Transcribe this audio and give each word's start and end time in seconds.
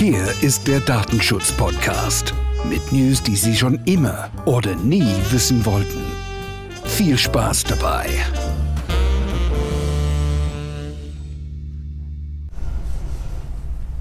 Hier 0.00 0.32
ist 0.40 0.66
der 0.66 0.80
Datenschutz-Podcast 0.80 2.32
mit 2.66 2.90
News, 2.90 3.22
die 3.22 3.36
Sie 3.36 3.54
schon 3.54 3.78
immer 3.84 4.30
oder 4.46 4.74
nie 4.74 5.14
wissen 5.28 5.66
wollten. 5.66 6.00
Viel 6.86 7.18
Spaß 7.18 7.64
dabei. 7.64 8.06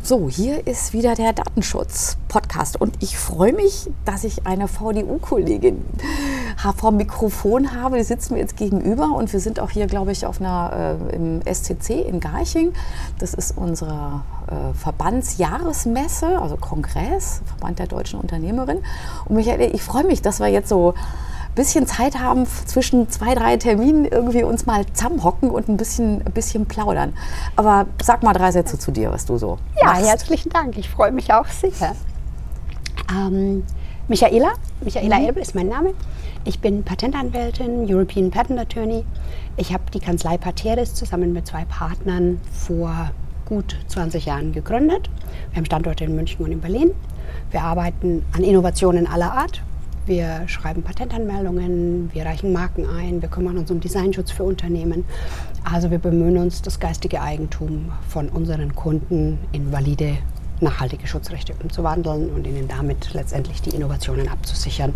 So, 0.02 0.30
hier 0.30 0.66
ist 0.66 0.94
wieder 0.94 1.16
der 1.16 1.34
Datenschutz-Podcast 1.34 2.80
und 2.80 2.96
ich 3.04 3.18
freue 3.18 3.52
mich, 3.52 3.90
dass 4.06 4.24
ich 4.24 4.48
eine 4.48 4.70
VDU-Kollegin 4.70 5.84
vom 6.78 6.98
Mikrofon 6.98 7.74
habe. 7.82 7.98
Die 7.98 8.04
sitzt 8.04 8.32
mir 8.32 8.40
jetzt 8.40 8.58
gegenüber 8.58 9.12
und 9.16 9.32
wir 9.32 9.40
sind 9.40 9.60
auch 9.60 9.70
hier, 9.70 9.88
glaube 9.88 10.12
ich, 10.12 10.26
auf 10.26 10.40
einer, 10.42 10.98
äh, 11.12 11.16
im 11.16 11.42
SCC 11.46 12.02
in 12.02 12.20
Garching. 12.20 12.74
Das 13.20 13.34
ist 13.34 13.58
unsere 13.58 14.22
äh, 14.48 14.74
Verbandsjahresmesse, 14.78 16.40
also 16.40 16.58
Kongress, 16.58 17.42
Verband 17.46 17.80
der 17.80 17.88
deutschen 17.88 18.20
Unternehmerin. 18.20 18.80
Und 19.26 19.36
Michael, 19.36 19.74
ich 19.74 19.82
freue 19.84 20.04
mich, 20.04 20.22
dass 20.22 20.40
wir 20.40 20.48
jetzt 20.48 20.70
so 20.70 20.94
bisschen 21.56 21.88
Zeit 21.88 22.18
haben, 22.20 22.46
zwischen 22.66 23.10
zwei, 23.10 23.36
drei 23.36 23.58
Terminen 23.58 24.06
irgendwie 24.06 24.44
uns 24.44 24.66
mal 24.66 24.86
zusammenhocken 24.94 25.50
und 25.50 25.68
ein 25.68 25.78
bisschen, 25.78 26.22
ein 26.26 26.32
bisschen 26.32 26.66
plaudern. 26.68 27.14
Aber 27.56 27.86
sag 28.02 28.24
mal 28.24 28.34
drei 28.34 28.52
Sätze 28.52 28.78
zu 28.78 28.92
dir, 28.92 29.12
was 29.12 29.26
du 29.26 29.38
so 29.38 29.58
Ja, 29.82 29.88
machst. 29.88 30.06
herzlichen 30.06 30.50
Dank. 30.52 30.78
Ich 30.78 30.90
freue 30.90 31.12
mich 31.12 31.34
auch 31.34 31.48
sehr. 31.48 31.96
Ähm, 33.12 33.64
Michaela, 34.10 34.54
Michaela 34.84 35.20
Mhm. 35.20 35.26
Elbe 35.26 35.40
ist 35.40 35.54
mein 35.54 35.68
Name. 35.68 35.94
Ich 36.44 36.60
bin 36.60 36.84
Patentanwältin, 36.84 37.86
European 37.88 38.32
Patent 38.32 38.60
Attorney. 38.60 39.04
Ich 39.56 39.72
habe 39.72 39.84
die 39.94 40.00
Kanzlei 40.00 40.36
Pateris 40.36 40.96
zusammen 40.96 41.32
mit 41.32 41.46
zwei 41.46 41.64
Partnern 41.66 42.42
vor 42.52 43.12
gut 43.46 43.78
20 43.88 44.26
Jahren 44.26 44.52
gegründet. 44.52 45.12
Wir 45.52 45.58
haben 45.58 45.66
Standorte 45.66 46.06
in 46.06 46.16
München 46.16 46.44
und 46.44 46.52
in 46.52 46.60
Berlin. 46.60 46.90
Wir 47.52 47.62
arbeiten 47.62 48.26
an 48.36 48.44
Innovationen 48.44 49.06
aller 49.06 49.32
Art. 49.32 49.62
Wir 50.08 50.48
schreiben 50.48 50.82
Patentanmeldungen, 50.82 52.10
wir 52.12 52.26
reichen 52.26 52.52
Marken 52.52 52.88
ein, 52.88 53.22
wir 53.22 53.30
kümmern 53.30 53.60
uns 53.60 53.70
um 53.70 53.80
Designschutz 53.80 54.32
für 54.32 54.42
Unternehmen. 54.44 55.06
Also 55.64 55.92
wir 55.92 56.00
bemühen 56.00 56.40
uns, 56.40 56.64
das 56.64 56.80
geistige 56.80 57.22
Eigentum 57.22 57.92
von 58.08 58.30
unseren 58.30 58.74
Kunden 58.74 59.38
in 59.52 59.72
valide, 59.72 60.18
nachhaltige 60.62 61.08
Schutzrechte 61.08 61.54
umzuwandeln 61.62 62.30
und 62.32 62.46
ihnen 62.46 62.68
damit 62.68 63.14
letztendlich 63.14 63.62
die 63.62 63.72
Innovationen 63.72 64.28
abzusichern, 64.30 64.94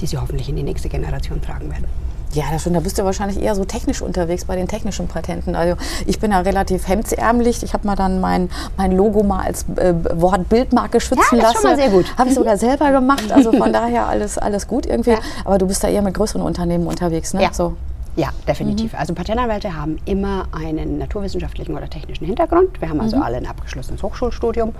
die 0.00 0.06
sie 0.06 0.18
hoffentlich 0.18 0.48
in 0.48 0.56
die 0.56 0.62
nächste 0.62 0.88
Generation 0.88 1.40
tragen 1.40 1.70
werden. 1.70 1.86
Ja, 2.32 2.44
das 2.50 2.62
stimmt. 2.62 2.74
Da 2.76 2.80
bist 2.80 2.98
du 2.98 3.04
wahrscheinlich 3.04 3.40
eher 3.40 3.54
so 3.54 3.64
technisch 3.64 4.02
unterwegs 4.02 4.44
bei 4.44 4.56
den 4.56 4.66
technischen 4.66 5.06
Patenten. 5.06 5.54
Also 5.54 5.76
ich 6.04 6.18
bin 6.18 6.32
ja 6.32 6.40
relativ 6.40 6.88
hemdsärmlich. 6.88 7.62
Ich 7.62 7.74
habe 7.74 7.86
mal 7.86 7.94
dann 7.94 8.20
mein, 8.20 8.50
mein 8.76 8.90
Logo 8.90 9.22
mal 9.22 9.44
als 9.44 9.64
äh, 9.76 9.94
Wort 10.20 10.48
Bildmarke 10.48 11.00
schützen 11.00 11.22
Ja, 11.32 11.38
das 11.38 11.38
ist 11.38 11.42
lassen. 11.42 11.54
schon 11.54 11.70
mal 11.70 11.76
sehr 11.76 11.90
gut. 11.90 12.18
Habe 12.18 12.28
ich 12.30 12.34
sogar 12.34 12.56
selber 12.56 12.90
gemacht. 12.90 13.30
Also 13.30 13.52
von 13.52 13.72
daher 13.72 14.08
alles, 14.08 14.36
alles 14.36 14.66
gut 14.66 14.84
irgendwie. 14.84 15.10
Ja. 15.12 15.18
Aber 15.44 15.58
du 15.58 15.66
bist 15.68 15.84
da 15.84 15.88
eher 15.88 16.02
mit 16.02 16.14
größeren 16.14 16.42
Unternehmen 16.42 16.88
unterwegs, 16.88 17.34
ne? 17.34 17.42
Ja. 17.42 17.52
So. 17.52 17.76
Ja, 18.16 18.30
definitiv. 18.46 18.94
Also 18.94 19.12
Patentanwälte 19.14 19.74
haben 19.74 19.96
immer 20.04 20.46
einen 20.52 20.98
naturwissenschaftlichen 20.98 21.74
oder 21.74 21.90
technischen 21.90 22.26
Hintergrund. 22.26 22.80
Wir 22.80 22.88
haben 22.88 23.00
also 23.00 23.16
alle 23.16 23.38
ein 23.38 23.46
abgeschlossenes 23.46 24.02
Hochschulstudium. 24.02 24.72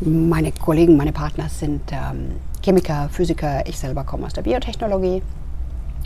Meine 0.00 0.52
Kollegen, 0.52 0.96
meine 0.96 1.12
Partner 1.12 1.48
sind 1.48 1.80
ähm, 1.92 2.32
Chemiker, 2.62 3.08
Physiker. 3.10 3.66
Ich 3.66 3.78
selber 3.78 4.04
komme 4.04 4.26
aus 4.26 4.34
der 4.34 4.42
Biotechnologie. 4.42 5.22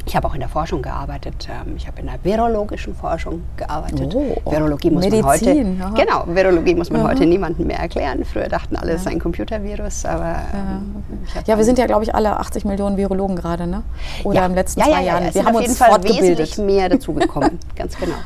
Ich 0.05 0.17
habe 0.17 0.27
auch 0.27 0.35
in 0.35 0.41
der 0.41 0.49
Forschung 0.49 0.83
gearbeitet. 0.83 1.49
Ähm, 1.49 1.75
Ich 1.77 1.87
habe 1.87 2.01
in 2.01 2.07
der 2.07 2.17
virologischen 2.23 2.95
Forschung 2.95 3.43
gearbeitet. 3.57 4.15
Oh, 4.15 4.51
Virologie 4.51 4.91
muss 4.91 5.05
Medizin, 5.05 5.79
man 5.79 5.83
aha. 5.83 5.93
heute. 5.93 6.05
Genau, 6.05 6.25
Virologie 6.27 6.75
muss 6.75 6.91
man 6.91 7.05
heute 7.05 7.25
niemandem 7.25 7.67
mehr 7.69 7.79
erklären. 7.79 8.25
Früher 8.25 8.49
dachten 8.49 8.77
alle, 8.77 8.93
es 8.93 9.05
sei 9.05 9.13
ein 9.13 9.21
Computervirus, 9.21 10.05
aber 10.05 10.37
ähm, 10.53 11.03
ich 11.25 11.37
hab 11.37 11.47
Ja, 11.47 11.57
wir 11.57 11.65
sind 11.65 11.79
ja, 11.79 11.87
glaube 11.87 12.03
ich, 12.05 12.15
alle 12.15 12.37
80 12.37 12.65
Millionen 12.65 12.97
Virologen 12.97 13.37
gerade, 13.37 13.67
ne? 13.67 13.83
Oder 14.25 14.41
ja. 14.41 14.47
im 14.47 14.55
letzten 14.55 14.81
ja, 14.81 14.87
zwei 14.87 14.93
ja, 14.93 15.01
ja, 15.01 15.07
Jahren. 15.21 15.35
Wir 15.35 15.45
haben 15.45 15.55
auf 15.55 15.57
uns 15.57 15.67
jeden 15.67 15.77
Fall 15.77 15.89
fortgebildet. 15.91 16.39
wesentlich 16.39 16.59
mehr 16.59 16.89
dazugekommen, 16.89 17.59
ganz 17.77 17.97
genau. 17.97 18.17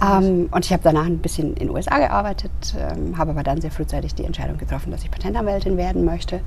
Ah, 0.00 0.18
Ähm, 0.18 0.48
und 0.50 0.64
ich 0.64 0.72
habe 0.72 0.82
danach 0.82 1.04
ein 1.06 1.18
bisschen 1.18 1.48
in 1.54 1.66
den 1.66 1.70
USA 1.70 1.98
gearbeitet, 1.98 2.50
ähm, 2.78 3.18
habe 3.18 3.30
aber 3.32 3.42
dann 3.42 3.60
sehr 3.60 3.70
frühzeitig 3.70 4.14
die 4.14 4.24
Entscheidung 4.24 4.56
getroffen, 4.58 4.90
dass 4.90 5.02
ich 5.02 5.10
Patentanwältin 5.10 5.76
werden 5.76 6.04
möchte. 6.04 6.40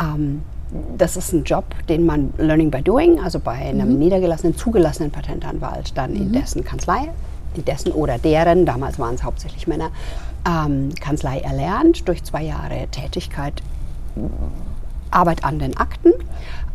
Ähm, 0.00 0.42
das 0.98 1.16
ist 1.16 1.32
ein 1.32 1.44
Job, 1.44 1.64
den 1.88 2.04
man 2.04 2.32
Learning 2.36 2.70
by 2.70 2.82
Doing, 2.82 3.20
also 3.20 3.38
bei 3.38 3.52
einem 3.52 3.92
Mhm. 3.92 3.98
niedergelassenen, 3.98 4.56
zugelassenen 4.56 5.12
Patentanwalt, 5.12 5.96
dann 5.96 6.14
in 6.16 6.32
dessen 6.32 6.64
Kanzlei, 6.64 7.10
in 7.54 7.64
dessen 7.64 7.92
oder 7.92 8.18
deren, 8.18 8.66
damals 8.66 8.98
waren 8.98 9.14
es 9.14 9.22
hauptsächlich 9.22 9.68
Männer, 9.68 9.90
ähm, 10.48 10.90
Kanzlei 11.00 11.38
erlernt, 11.38 12.08
durch 12.08 12.24
zwei 12.24 12.42
Jahre 12.42 12.88
Tätigkeit 12.90 13.62
Arbeit 15.10 15.44
an 15.44 15.58
den 15.60 15.76
Akten. 15.76 16.12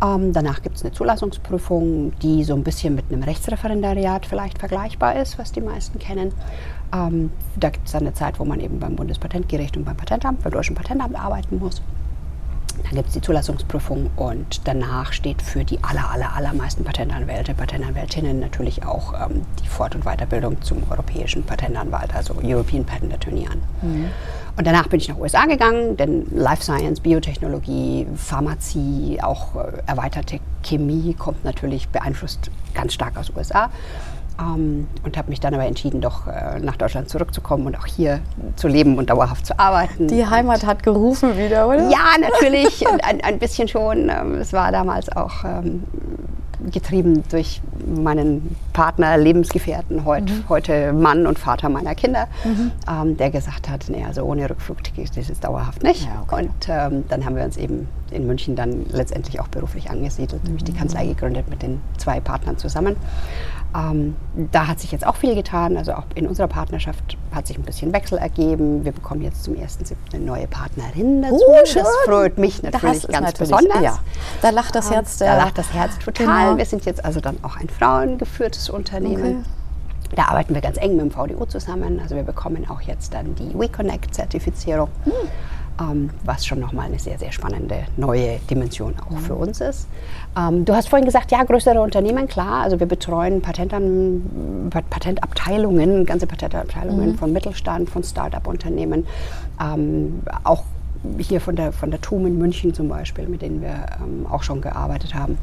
Ähm, 0.01 0.31
danach 0.31 0.61
gibt 0.61 0.77
es 0.77 0.83
eine 0.83 0.93
Zulassungsprüfung, 0.93 2.13
die 2.19 2.43
so 2.43 2.55
ein 2.55 2.63
bisschen 2.63 2.95
mit 2.95 3.05
einem 3.11 3.23
Rechtsreferendariat 3.23 4.25
vielleicht 4.25 4.57
vergleichbar 4.57 5.15
ist, 5.17 5.37
was 5.37 5.51
die 5.51 5.61
meisten 5.61 5.99
kennen. 5.99 6.31
Ähm, 6.93 7.31
da 7.57 7.69
gibt 7.69 7.85
es 7.85 7.91
dann 7.91 8.01
eine 8.01 8.13
Zeit, 8.13 8.39
wo 8.39 8.45
man 8.45 8.61
eben 8.61 8.79
beim 8.79 8.95
Bundespatentgericht 8.95 9.75
und 9.75 9.83
beim 9.83 9.97
Patentamt, 9.97 10.41
beim 10.41 10.53
Deutschen 10.53 10.75
Patentamt 10.75 11.19
arbeiten 11.19 11.59
muss. 11.59 11.81
Dann 12.84 12.95
gibt 12.95 13.07
es 13.07 13.13
die 13.13 13.22
Zulassungsprüfung 13.22 14.09
und 14.16 14.67
danach 14.67 15.13
steht 15.13 15.41
für 15.41 15.63
die 15.63 15.84
aller, 15.84 16.09
aller, 16.09 16.35
allermeisten 16.35 16.84
Patentanwälte, 16.84 17.53
Patentanwältinnen 17.53 18.40
natürlich 18.40 18.85
auch 18.85 19.13
ähm, 19.13 19.41
die 19.63 19.67
Fort- 19.67 19.95
und 19.95 20.03
Weiterbildung 20.06 20.62
zum 20.62 20.84
europäischen 20.89 21.44
Patentanwalt, 21.44 22.16
also 22.16 22.35
European 22.44 22.85
Patent 22.85 23.13
Attorney 23.13 23.47
an. 23.47 23.62
Und 24.57 24.68
danach 24.68 24.88
bin 24.88 25.00
ich 25.00 25.07
nach 25.07 25.18
USA 25.18 25.45
gegangen, 25.45 25.95
denn 25.97 26.25
Life 26.31 26.63
Science, 26.63 27.00
Biotechnologie, 27.00 28.07
Pharmazie, 28.16 29.19
auch 29.22 29.56
äh, 29.56 29.81
erweiterte 29.85 30.39
Chemie 30.63 31.13
kommt 31.13 31.44
natürlich 31.45 31.88
beeinflusst 31.89 32.51
ganz 32.73 32.94
stark 32.94 33.18
aus 33.18 33.31
USA. 33.35 33.69
Ähm, 34.39 34.88
und 35.03 35.17
habe 35.17 35.29
mich 35.29 35.39
dann 35.39 35.53
aber 35.53 35.66
entschieden, 35.66 36.01
doch 36.01 36.27
äh, 36.27 36.59
nach 36.59 36.77
Deutschland 36.77 37.09
zurückzukommen 37.09 37.66
und 37.67 37.77
auch 37.77 37.85
hier 37.85 38.19
zu 38.55 38.67
leben 38.67 38.97
und 38.97 39.09
dauerhaft 39.09 39.45
zu 39.45 39.59
arbeiten. 39.59 40.07
Die 40.07 40.25
Heimat 40.25 40.66
hat 40.66 40.83
gerufen 40.83 41.38
wieder, 41.38 41.67
oder? 41.67 41.89
Ja, 41.89 42.16
natürlich, 42.19 42.85
ein, 43.03 43.22
ein 43.22 43.39
bisschen 43.39 43.67
schon. 43.67 44.09
Ähm, 44.09 44.35
Es 44.35 44.53
war 44.53 44.72
damals 44.72 45.09
auch 45.16 45.44
ähm, 45.44 45.83
getrieben 46.72 47.23
durch 47.31 47.61
meinen 47.88 48.55
Partner, 48.73 49.17
Lebensgefährten, 49.17 50.03
heut, 50.05 50.23
Mhm. 50.29 50.44
heute 50.50 50.91
Mann 50.94 51.25
und 51.25 51.39
Vater 51.39 51.69
meiner 51.69 51.95
Kinder, 51.95 52.27
ähm, 52.45 53.16
der 53.16 53.31
gesagt 53.31 53.69
hat, 53.69 53.85
nee, 53.88 54.03
also 54.06 54.23
ohne 54.23 54.50
Rückflugticket 54.50 55.16
ist 55.16 55.29
es 55.29 55.39
dauerhaft 55.39 55.83
nicht. 55.83 56.03
Ja, 56.06 56.21
okay. 56.21 56.44
Und 56.45 56.67
ähm, 56.69 57.06
dann 57.07 57.23
haben 57.25 57.38
wir 57.38 57.44
uns 57.45 57.56
eben 57.56 57.88
in 58.11 58.27
München 58.27 58.56
dann 58.57 58.85
letztendlich 58.91 59.39
auch 59.39 59.47
beruflich 59.47 59.89
angesiedelt, 59.89 60.44
nämlich 60.44 60.63
Mhm. 60.63 60.67
die 60.67 60.73
Kanzlei 60.73 61.06
gegründet 61.07 61.50
mit 61.50 61.61
den 61.61 61.79
zwei 61.97 62.19
Partnern 62.19 62.57
zusammen. 62.57 62.97
Ähm, 63.75 64.16
da 64.52 64.68
hat 64.68 64.80
sich 64.80 64.91
jetzt 64.91 65.06
auch 65.06 65.16
viel 65.16 65.35
getan. 65.35 65.78
Also 65.78 65.94
auch 65.94 66.06
in 66.16 66.25
unserer 66.28 66.47
Partnerschaft 66.47 67.18
hat 67.34 67.46
sich 67.46 67.57
ein 67.57 67.63
bisschen 67.63 67.94
Wechsel 67.94 68.18
ergeben. 68.18 68.84
Wir 68.84 68.91
bekommen 68.91 69.22
jetzt 69.22 69.44
zum 69.44 69.53
1.7. 69.56 69.94
eine 70.13 70.24
neue 70.25 70.47
Partnerin 70.47 71.22
dazu. 71.22 71.35
Oh, 71.47 71.66
schön. 71.66 71.84
das 71.84 71.91
freut 72.06 72.38
mich 72.40 72.63
natürlich 72.63 73.07
ganz 73.07 73.12
natürlich- 73.28 73.38
besonders. 73.52 73.81
Ja, 73.84 74.00
da 74.41 74.50
lacht 74.50 74.74
das 74.75 74.88
Ähm, 74.88 74.94
Herz 74.94 75.18
Da 75.18 75.25
der- 75.25 75.38
lacht 75.38 75.57
das 75.57 75.72
Herz 75.74 76.00
total. 76.00 76.25
Genau. 76.46 76.57
Wir 76.57 76.66
sind 76.66 76.85
jetzt 76.85 77.06
also 77.06 77.19
dann 77.19 77.38
auch 77.44 77.57
ein 77.57 77.69
frauengeführtes 77.69 78.69
Unternehmen. 78.69 79.46
Okay. 80.06 80.16
Da 80.16 80.24
arbeiten 80.30 80.56
wir 80.56 80.62
ganz 80.62 80.78
eng 80.78 80.96
mit 80.96 81.01
dem 81.01 81.12
VDU 81.12 81.46
zusammen. 81.46 82.00
Also 82.01 82.16
wir 82.16 82.24
bekommen 82.24 82.68
auch 82.68 82.81
jetzt 82.81 83.13
dann 83.13 83.36
die 83.36 83.53
WeConnect-Zertifizierung, 83.53 84.90
Hm. 85.03 85.12
Ähm, 85.79 86.09
was 86.23 86.45
schon 86.45 86.59
nochmal 86.59 86.88
eine 86.88 87.00
sehr, 87.00 87.17
sehr 87.17 87.31
spannende 87.31 87.84
neue 87.97 88.40
Dimension 88.50 88.94
auch 89.00 89.17
für 89.19 89.35
uns 89.35 89.62
ist. 89.62 89.88
Ähm, 90.38 90.66
du 90.66 90.73
hast 90.75 90.90
vorhin 90.90 91.06
gesagt, 91.06 91.31
ja, 91.31 91.44
größere 91.44 91.81
Unternehmen, 91.81 92.28
klar. 92.28 92.63
Also 92.63 92.79
wir 92.79 92.88
betreuen 92.88 93.41
Patentan, 93.41 94.69
Pat- 94.69 94.89
Patentabteilungen, 94.89 96.06
ganze 96.06 96.28
Patentabteilungen 96.28 97.16
von 97.18 97.31
Mittelstand, 97.34 97.89
von 97.89 98.03
Start-up-Unternehmen, 98.03 99.06
ähm, 99.62 100.22
auch 100.44 100.63
hier 101.18 101.39
von 101.39 101.56
der, 101.56 101.71
von 101.71 101.92
der 101.92 102.01
TUM 102.01 102.25
in 102.27 102.38
München 102.38 102.74
zum 102.74 102.89
Beispiel, 102.89 103.27
mit 103.27 103.42
denen 103.42 103.62
wir 103.62 103.86
ähm, 104.03 104.25
auch 104.30 104.44
schon 104.44 104.59
gearbeitet 104.59 105.15
haben. 105.15 105.38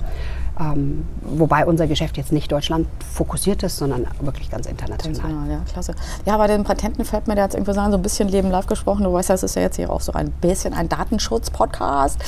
Ähm, 0.58 1.04
wobei 1.22 1.66
unser 1.66 1.86
Geschäft 1.86 2.16
jetzt 2.16 2.32
nicht 2.32 2.50
Deutschland 2.50 2.86
fokussiert 3.12 3.62
ist, 3.62 3.76
sondern 3.76 4.06
wirklich 4.20 4.50
ganz 4.50 4.66
international. 4.66 5.30
Genau, 5.30 5.52
ja, 5.52 5.60
klasse. 5.70 5.94
Ja, 6.24 6.36
bei 6.38 6.46
den 6.46 6.64
Patenten 6.64 7.04
fällt 7.04 7.28
mir 7.28 7.34
da 7.34 7.42
jetzt 7.44 7.54
irgendwie 7.54 7.74
so 7.74 7.80
ein 7.80 8.02
bisschen 8.02 8.28
Leben 8.28 8.50
live 8.50 8.66
gesprochen. 8.66 9.04
Du 9.04 9.12
weißt 9.12 9.28
ja, 9.28 9.34
es 9.34 9.42
ist 9.42 9.54
ja 9.56 9.62
jetzt 9.62 9.76
hier 9.76 9.90
auch 9.90 10.00
so 10.00 10.12
ein 10.12 10.30
bisschen 10.30 10.72
ein 10.72 10.88
Datenschutz-Podcast. 10.88 12.18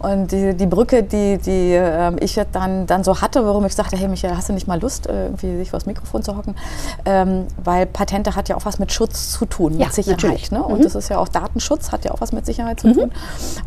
Und 0.00 0.32
die, 0.32 0.54
die 0.54 0.66
Brücke, 0.66 1.02
die, 1.04 1.38
die 1.38 1.72
ähm, 1.74 2.16
ich 2.20 2.34
jetzt 2.36 2.54
dann, 2.54 2.86
dann 2.86 3.04
so 3.04 3.20
hatte, 3.20 3.44
warum 3.44 3.64
ich 3.64 3.74
sagte, 3.74 3.96
hey 3.96 4.08
Michael, 4.08 4.36
hast 4.36 4.48
du 4.48 4.52
nicht 4.52 4.66
mal 4.66 4.80
Lust, 4.80 5.06
äh, 5.06 5.26
irgendwie 5.26 5.56
sich 5.58 5.70
vors 5.70 5.86
Mikrofon 5.86 6.22
zu 6.22 6.36
hocken? 6.36 6.56
Ähm, 7.04 7.46
weil 7.62 7.86
Patente 7.86 8.34
hat 8.34 8.48
ja 8.48 8.56
auch 8.56 8.64
was 8.64 8.78
mit 8.78 8.92
Schutz 8.92 9.30
zu 9.32 9.46
tun, 9.46 9.72
mit 9.72 9.80
Ja, 9.82 9.90
Sicherheit. 9.90 10.22
natürlich. 10.22 10.50
Ne? 10.50 10.62
Und 10.62 10.84
das 10.84 10.94
ist 10.94 11.08
ja 11.10 11.18
auch 11.18 11.28
Datenschutz, 11.28 11.92
hat 11.92 12.04
ja 12.04 12.10
auch 12.10 12.20
was 12.20 12.32
mit 12.32 12.44
Sicherheit 12.44 12.80
zu 12.80 12.92
tun. 12.92 13.12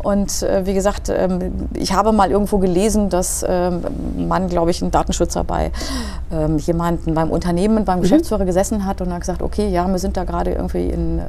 Und 0.02 0.42
äh, 0.42 0.66
wie 0.66 0.74
gesagt, 0.74 1.08
ähm, 1.08 1.68
ich 1.74 1.92
habe 1.94 2.12
mal 2.12 2.30
irgendwo 2.30 2.58
gelesen, 2.58 3.08
dass 3.08 3.44
ähm, 3.48 3.82
Mann, 4.16 4.48
glaube 4.48 4.70
ich, 4.70 4.82
ein 4.82 4.90
Datenschützer 4.90 5.44
bei 5.44 5.70
ähm, 6.32 6.58
jemandem 6.58 7.14
beim 7.14 7.30
Unternehmen, 7.30 7.84
beim 7.84 8.00
Geschäftsführer 8.00 8.44
gesessen 8.44 8.86
hat 8.86 9.00
und 9.00 9.12
hat 9.12 9.20
gesagt, 9.20 9.42
okay, 9.42 9.68
ja, 9.68 9.86
wir 9.86 9.98
sind 9.98 10.16
da 10.16 10.24
gerade 10.24 10.52
irgendwie 10.52 10.88
in 10.88 11.18
äh, 11.18 11.22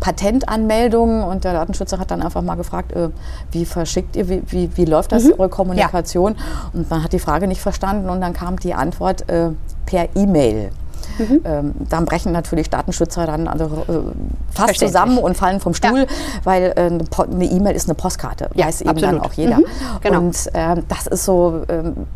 Patentanmeldungen 0.00 1.22
und 1.22 1.44
der 1.44 1.52
Datenschützer 1.52 1.98
hat 1.98 2.10
dann 2.10 2.22
einfach 2.22 2.42
mal 2.42 2.56
gefragt, 2.56 2.92
äh, 2.92 3.10
wie 3.52 3.64
verschickt 3.64 4.16
ihr, 4.16 4.28
wie, 4.28 4.42
wie, 4.48 4.70
wie 4.74 4.84
läuft 4.84 5.12
das, 5.12 5.30
eure 5.38 5.48
Kommunikation? 5.48 6.36
Und 6.72 6.90
man 6.90 7.02
hat 7.02 7.12
die 7.12 7.18
Frage 7.18 7.46
nicht 7.46 7.60
verstanden. 7.60 8.08
Und 8.08 8.20
dann 8.20 8.32
kam 8.32 8.58
die 8.58 8.74
Antwort 8.74 9.28
äh, 9.28 9.50
per 9.86 10.08
E-Mail. 10.14 10.70
Ähm, 11.44 11.74
dann 11.88 12.04
brechen 12.04 12.32
natürlich 12.32 12.70
Datenschützer 12.70 13.26
dann 13.26 13.48
also, 13.48 13.64
äh, 13.88 14.54
fast 14.54 14.78
zusammen 14.78 15.18
und 15.18 15.36
fallen 15.36 15.60
vom 15.60 15.74
Stuhl, 15.74 16.06
weil 16.44 16.72
äh, 16.76 16.80
eine 16.80 17.44
E-Mail 17.44 17.74
ist 17.74 17.88
eine 17.88 17.94
Postkarte, 17.94 18.50
Ja, 18.54 18.66
weiß 18.66 18.80
eben 18.82 18.96
dann 18.96 19.16
absolut. 19.16 19.24
auch 19.26 19.32
jeder. 19.32 19.56
Mhm, 19.58 19.64
genau. 20.00 20.18
Und 20.20 20.50
ähm, 20.54 20.82
das 20.88 21.06
ist 21.06 21.24
so, 21.24 21.62
ähm, 21.68 22.06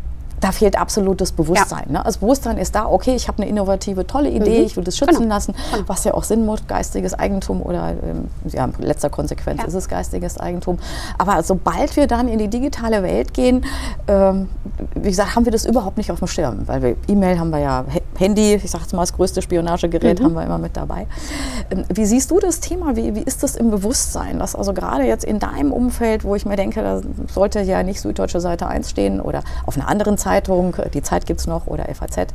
da 0.43 0.51
fehlt 0.51 0.77
absolutes 0.77 1.31
Bewusstsein. 1.31 1.85
Ne? 1.89 2.01
Das 2.03 2.17
Bewusstsein 2.17 2.57
ist 2.57 2.75
da, 2.75 2.85
okay, 2.85 3.15
ich 3.15 3.27
habe 3.29 3.41
eine 3.41 3.49
innovative, 3.49 4.05
tolle 4.05 4.29
Idee, 4.29 4.59
Mhm. 4.59 4.65
ich 4.65 4.75
will 4.75 4.83
das 4.83 4.97
schützen 4.97 5.21
Genau. 5.23 5.35
lassen, 5.35 5.55
was 5.87 6.03
ja 6.03 6.13
auch 6.13 6.23
Sinn 6.23 6.45
macht, 6.45 6.67
geistiges 6.67 7.13
Eigentum 7.13 7.61
oder 7.61 7.91
ähm, 8.03 8.27
ja, 8.51 8.65
in 8.65 8.73
letzter 8.79 9.09
Konsequenz 9.09 9.61
Ja. 9.61 9.67
ist 9.67 9.73
es 9.73 9.87
geistiges 9.87 10.37
Eigentum. 10.37 10.79
Aber 11.17 11.41
sobald 11.43 11.95
wir 11.95 12.07
dann 12.07 12.27
in 12.27 12.39
die 12.39 12.49
digitale 12.49 13.03
Welt 13.03 13.33
gehen, 13.33 13.63
ähm, 14.07 14.49
wie 14.95 15.09
gesagt, 15.09 15.35
haben 15.35 15.45
wir 15.45 15.51
das 15.51 15.65
überhaupt 15.65 15.97
nicht 15.97 16.11
auf 16.11 16.19
dem 16.19 16.27
Schirm, 16.27 16.67
weil 16.67 16.81
wir 16.81 16.95
E-Mail 17.07 17.39
haben 17.39 17.49
wir 17.51 17.59
ja, 17.59 17.85
Handy, 18.17 18.55
ich 18.55 18.69
sage 18.69 18.83
jetzt 18.83 18.93
mal 18.93 19.01
das 19.01 19.13
größte 19.13 19.41
Spionagegerät 19.41 20.19
Mhm. 20.19 20.25
haben 20.25 20.33
wir 20.33 20.43
immer 20.43 20.57
mit 20.57 20.75
dabei. 20.75 21.07
Ähm, 21.71 21.85
wie 21.93 22.05
siehst 22.05 22.29
du 22.31 22.39
das 22.39 22.59
Thema? 22.59 22.95
Wie, 22.95 23.15
wie 23.15 23.21
ist 23.21 23.43
das 23.43 23.55
im 23.55 23.71
Bewusstsein? 23.71 24.39
Dass 24.39 24.55
also 24.55 24.73
gerade 24.73 25.03
jetzt 25.05 25.23
in 25.23 25.39
deinem 25.39 25.71
Umfeld, 25.71 26.23
wo 26.23 26.35
ich 26.35 26.45
mir 26.45 26.55
denke, 26.57 26.81
da 26.83 27.01
sollte 27.33 27.61
ja 27.61 27.81
nicht 27.83 28.01
Süddeutsche 28.01 28.39
Seite 28.41 28.67
1 28.67 28.89
stehen 28.89 29.21
oder 29.21 29.41
auf 29.65 29.77
einer 29.77 29.87
anderen 29.87 30.17
Zeitung, 30.33 30.75
die 30.93 31.03
Zeit 31.03 31.25
gibt 31.27 31.39
es 31.41 31.47
noch 31.47 31.67
oder 31.67 31.85
FAZ, 31.93 32.33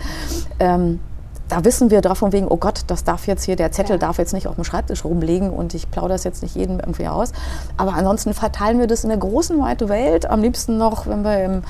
ähm, 0.60 1.00
da 1.48 1.64
wissen 1.64 1.90
wir 1.90 2.00
drauf 2.00 2.18
von 2.18 2.32
wegen, 2.32 2.46
oh 2.48 2.56
Gott, 2.56 2.82
das 2.86 3.04
darf 3.04 3.26
jetzt 3.26 3.44
hier, 3.44 3.56
der 3.56 3.72
Zettel 3.72 3.92
Ja. 3.94 3.98
darf 3.98 4.18
jetzt 4.18 4.32
nicht 4.32 4.46
auf 4.46 4.56
dem 4.56 4.64
Schreibtisch 4.64 5.04
rumliegen 5.04 5.50
und 5.50 5.74
ich 5.74 5.90
plaudere 5.90 6.14
das 6.14 6.24
jetzt 6.24 6.42
nicht 6.42 6.54
jedem 6.54 6.78
irgendwie 6.78 7.08
aus. 7.08 7.32
Aber 7.76 7.94
ansonsten 7.94 8.34
verteilen 8.34 8.78
wir 8.78 8.86
das 8.86 9.04
in 9.04 9.08
der 9.08 9.18
großen, 9.18 9.58
weiten 9.60 9.88
Welt. 9.88 10.28
Am 10.28 10.42
liebsten 10.42 10.76
noch, 10.76 11.06
wenn 11.06 11.22
wir 11.22 11.44
im 11.44 11.62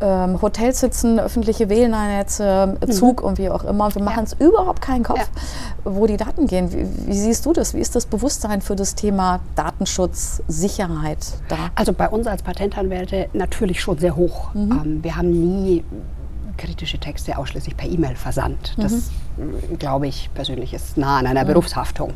ähm, 0.00 0.42
Hotel 0.42 0.74
sitzen, 0.74 1.18
öffentliche 1.18 1.68
WLAN-Netze, 1.68 2.76
Zug 2.90 3.22
und 3.22 3.38
wie 3.38 3.48
auch 3.50 3.64
immer. 3.64 3.86
Und 3.86 3.94
wir 3.94 4.02
machen 4.02 4.20
uns 4.20 4.34
überhaupt 4.34 4.82
keinen 4.82 5.04
Kopf, 5.04 5.28
wo 5.84 6.06
die 6.06 6.16
Daten 6.16 6.46
gehen. 6.46 6.72
Wie, 6.72 6.86
wie 7.08 7.18
siehst 7.18 7.46
du 7.46 7.52
das? 7.52 7.74
Wie 7.74 7.80
ist 7.80 7.94
das 7.94 8.06
Bewusstsein 8.06 8.60
für 8.60 8.76
das 8.76 8.94
Thema 8.94 9.40
Datenschutz, 9.56 10.42
Sicherheit 10.48 11.18
da? 11.48 11.56
Also 11.74 11.92
bei 11.92 12.08
uns 12.08 12.26
als 12.26 12.42
Patentanwälte 12.42 13.28
natürlich 13.32 13.80
schon 13.80 13.98
sehr 13.98 14.16
hoch. 14.16 14.52
Mhm. 14.54 14.72
Ähm, 14.84 15.04
wir 15.04 15.16
haben 15.16 15.30
nie 15.30 15.84
kritische 16.62 16.98
Texte 16.98 17.36
ausschließlich 17.36 17.76
per 17.76 17.88
E-Mail 17.88 18.14
versandt. 18.14 18.74
Das, 18.78 18.92
Mhm. 18.92 19.02
Äh, 19.38 19.76
glaube 19.76 20.06
ich, 20.06 20.30
persönlich 20.34 20.74
ist 20.74 20.96
nah 20.96 21.18
an 21.18 21.26
einer 21.26 21.44
Berufshaftung. 21.44 22.12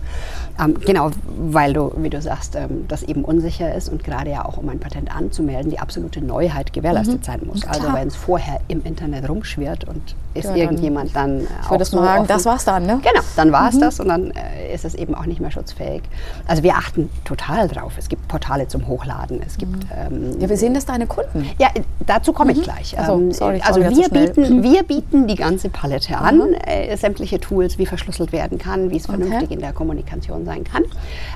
Ähm, 0.63 0.75
genau, 0.85 1.11
weil 1.39 1.73
du, 1.73 1.93
wie 1.97 2.11
du 2.11 2.21
sagst, 2.23 2.57
ähm, 2.57 2.87
das 2.89 3.03
eben 3.03 3.25
unsicher 3.25 3.75
ist 3.75 3.89
und 3.89 4.03
gerade 4.05 4.31
ja 4.31 4.45
auch, 4.45 4.57
um 4.57 4.69
ein 4.69 4.79
Patent 4.79 5.15
anzumelden, 5.15 5.71
die 5.71 5.79
absolute 5.79 6.21
Neuheit 6.25 6.73
gewährleistet 6.73 7.25
sein 7.25 7.41
muss. 7.45 7.65
Also 7.67 7.81
Mhm. 7.81 7.85
Klar. 7.85 7.97
wenn 8.01 8.09
es 8.09 8.17
vorher 8.17 8.61
im 8.69 8.83
Internet 8.85 9.29
rumschwirrt 9.29 9.85
und 9.85 10.15
ist 10.35 10.45
Ja, 10.45 10.51
dann- 10.51 10.59
irgendjemand 10.61 11.15
dann 11.17 11.41
äh, 11.41 11.45
Ich 11.63 11.71
auch 11.71 11.77
das 11.79 11.91
so 11.91 11.99
sagen, 11.99 12.21
offen- 12.23 12.29
das 12.29 12.45
war's 12.47 12.65
dann, 12.65 12.85
ne? 12.87 13.01
Genau, 13.03 13.21
dann 13.37 13.53
war 13.53 13.69
es 13.71 13.79
das 13.79 14.01
und 14.01 14.09
dann 14.09 14.31
äh, 14.33 14.75
ist 14.75 14.85
es 14.85 14.95
eben 14.95 15.15
auch 15.15 15.25
nicht 15.27 15.41
mehr 15.41 15.51
schutzfähig. 15.51 16.03
Also 16.47 16.62
wir 16.62 16.75
achten 16.77 17.09
total 17.25 17.69
drauf. 17.69 17.93
Es 17.99 18.09
gibt 18.09 18.27
Portale 18.29 18.69
zum 18.69 18.87
Hochladen. 18.87 19.41
Es 19.47 19.57
gibt 19.59 19.87
ähm, 19.95 20.39
Ja, 20.41 20.49
wir 20.49 20.57
sehen 20.57 20.75
das 20.75 20.85
deine 20.87 21.07
Kunden. 21.07 21.47
ja, 21.59 21.69
dazu 22.07 22.33
komme 22.33 22.53
ich 22.53 22.62
gleich. 22.62 22.95
Ach 22.99 23.07
so, 23.07 23.12
Ähm, 23.15 23.33
sorry, 23.33 23.61
also 23.65 23.81
sorry, 23.81 23.95
zu 23.95 24.01
wir 24.01 24.09
bieten, 24.11 24.62
wir 24.62 24.83
bieten 24.83 25.27
die 25.27 25.35
ganze 25.37 25.69
Palette 25.71 26.17
an, 26.19 26.53
äh, 26.67 26.89
sämtliche 27.06 27.38
Tools, 27.38 27.79
wie 27.79 27.87
verschlüsselt 27.87 28.32
werden 28.32 28.58
kann, 28.58 28.91
wie 28.91 28.97
es 28.97 29.06
vernünftig 29.06 29.53
in 29.53 29.61
der 29.61 29.73
Kommunikation 29.73 30.44
sein 30.44 30.64
kann. 30.64 30.82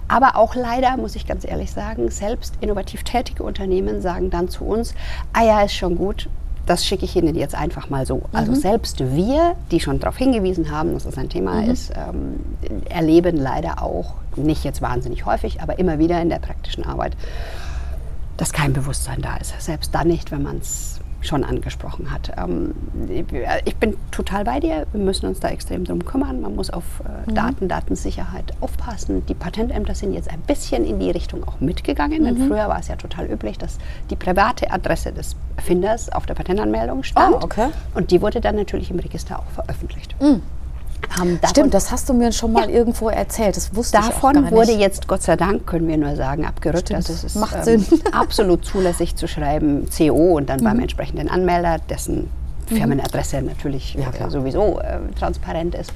Aber 0.09 0.35
auch 0.35 0.57
leider, 0.57 0.97
muss 0.97 1.15
ich 1.15 1.29
ganz 1.29 1.45
ehrlich 1.45 1.71
sagen, 1.71 2.11
selbst 2.11 2.55
innovativ 2.61 3.05
tätige 3.05 3.45
Unternehmen 3.45 4.03
sagen 4.03 4.31
dann 4.31 4.49
zu 4.49 4.65
uns, 4.65 4.95
ah 5.33 5.45
ja, 5.45 5.63
ist 5.63 5.75
schon 5.75 5.97
gut, 5.97 6.29
das 6.67 6.85
schicke 6.85 7.05
ich 7.05 7.15
Ihnen 7.15 7.37
jetzt 7.37 7.55
einfach 7.55 7.89
mal 7.89 8.05
so. 8.05 8.23
Also 8.33 8.53
selbst 8.55 8.99
wir, 9.15 9.55
die 9.71 9.79
schon 9.79 10.01
darauf 10.01 10.17
hingewiesen 10.17 10.73
haben, 10.73 10.93
dass 10.95 11.05
das 11.05 11.17
ein 11.17 11.29
Thema 11.29 11.65
ist, 11.65 11.93
ähm, 11.97 12.41
erleben 12.89 13.37
leider 13.37 13.81
auch, 13.81 14.15
nicht 14.35 14.65
jetzt 14.65 14.83
wahnsinnig 14.83 15.25
häufig, 15.25 15.61
aber 15.61 15.79
immer 15.79 16.01
wieder 16.01 16.21
in 16.21 16.31
der 16.31 16.41
praktischen 16.41 16.85
Arbeit, 16.85 17.17
dass 18.37 18.53
kein 18.53 18.73
Bewusstsein 18.73 19.23
da 19.23 19.37
ist. 19.37 19.55
Selbst 19.61 19.95
dann 19.95 20.09
nicht, 20.09 20.33
wenn 20.33 20.43
man 20.43 20.59
es 20.59 21.01
schon 21.21 21.45
angesprochen 21.45 22.11
hat. 22.11 22.33
Ähm, 22.37 22.75
ich 23.65 23.77
bin 23.77 23.97
total 24.11 24.45
bei 24.45 24.61
dir. 24.61 24.87
Wir 24.93 25.01
müssen 25.01 25.27
uns 25.27 25.41
da 25.41 25.49
extrem 25.49 25.85
drum 25.85 26.05
kümmern. 26.05 26.41
Man 26.41 26.55
muss 26.57 26.71
auf 26.71 26.85
äh, 27.01 27.33
Daten, 27.33 27.69
Datensicherheit 27.69 28.55
aufpassen. 28.61 29.25
Die 29.27 29.35
Patentämter 29.35 29.95
sind 29.95 30.13
jetzt 30.13 30.31
ein 30.31 30.41
bisschen 30.41 30.85
in 30.85 30.99
die 30.99 31.11
Richtung 31.11 31.47
auch 31.47 31.61
mitgegangen. 31.61 32.25
Denn 32.25 32.49
früher 32.49 32.69
war 32.69 32.79
es 32.79 32.89
ja 32.89 32.97
total 32.97 33.27
üblich, 33.27 33.59
dass 33.59 33.79
die 34.09 34.17
private 34.17 34.71
Adresse 34.71 35.13
des 35.13 35.37
Erfinders 35.57 36.11
auf 36.11 36.27
der 36.27 36.35
Patentanmeldung 36.35 37.03
stand. 37.03 37.37
Ah, 37.37 37.41
okay. 37.43 37.69
Und 37.95 38.11
die 38.11 38.23
wurde 38.23 38.41
dann 38.41 38.57
natürlich 38.57 38.91
im 38.91 38.99
Register 38.99 39.39
auch 39.39 39.51
veröffentlicht. 39.53 40.15
Ähm, 41.21 41.39
davon- 41.41 41.49
Stimmt, 41.51 41.75
das 41.75 41.91
hast 41.91 42.09
du 42.09 42.15
mir 42.15 42.33
schon 42.33 42.53
mal 42.53 42.69
irgendwo 42.71 43.09
erzählt. 43.09 43.57
Das 43.57 43.75
wusste 43.75 43.99
ich 43.99 44.05
auch 44.05 44.09
Davon 44.11 44.33
gar 44.35 44.41
nicht. 44.43 44.53
wurde 44.53 44.73
jetzt 44.73 45.09
Gott 45.09 45.23
sei 45.23 45.37
Dank, 45.37 45.67
können 45.67 45.89
wir 45.89 45.97
nur 45.99 46.17
sagen, 46.17 46.45
abgerückt. 46.47 46.89
Stimmt, 46.89 46.97
Also 46.99 47.13
es 47.13 47.25
ist 47.25 47.37
macht 47.37 47.57
ähm, 47.67 47.81
Sinn. 47.81 48.01
absolut 48.13 48.65
zulässig 48.65 49.17
zu 49.17 49.27
schreiben 49.29 49.89
CO 49.97 50.37
und 50.37 50.49
dann 50.49 50.63
beim 50.63 50.77
Mhm. 50.77 50.83
entsprechenden 50.83 51.29
Anmelder, 51.29 51.79
dessen 51.89 52.29
Firmenadresse 52.67 53.43
natürlich 53.43 53.95
Ja, 53.95 54.11
äh, 54.27 54.31
sowieso 54.31 54.79
äh, 54.81 54.99
transparent 55.19 55.75
ist. 55.75 55.93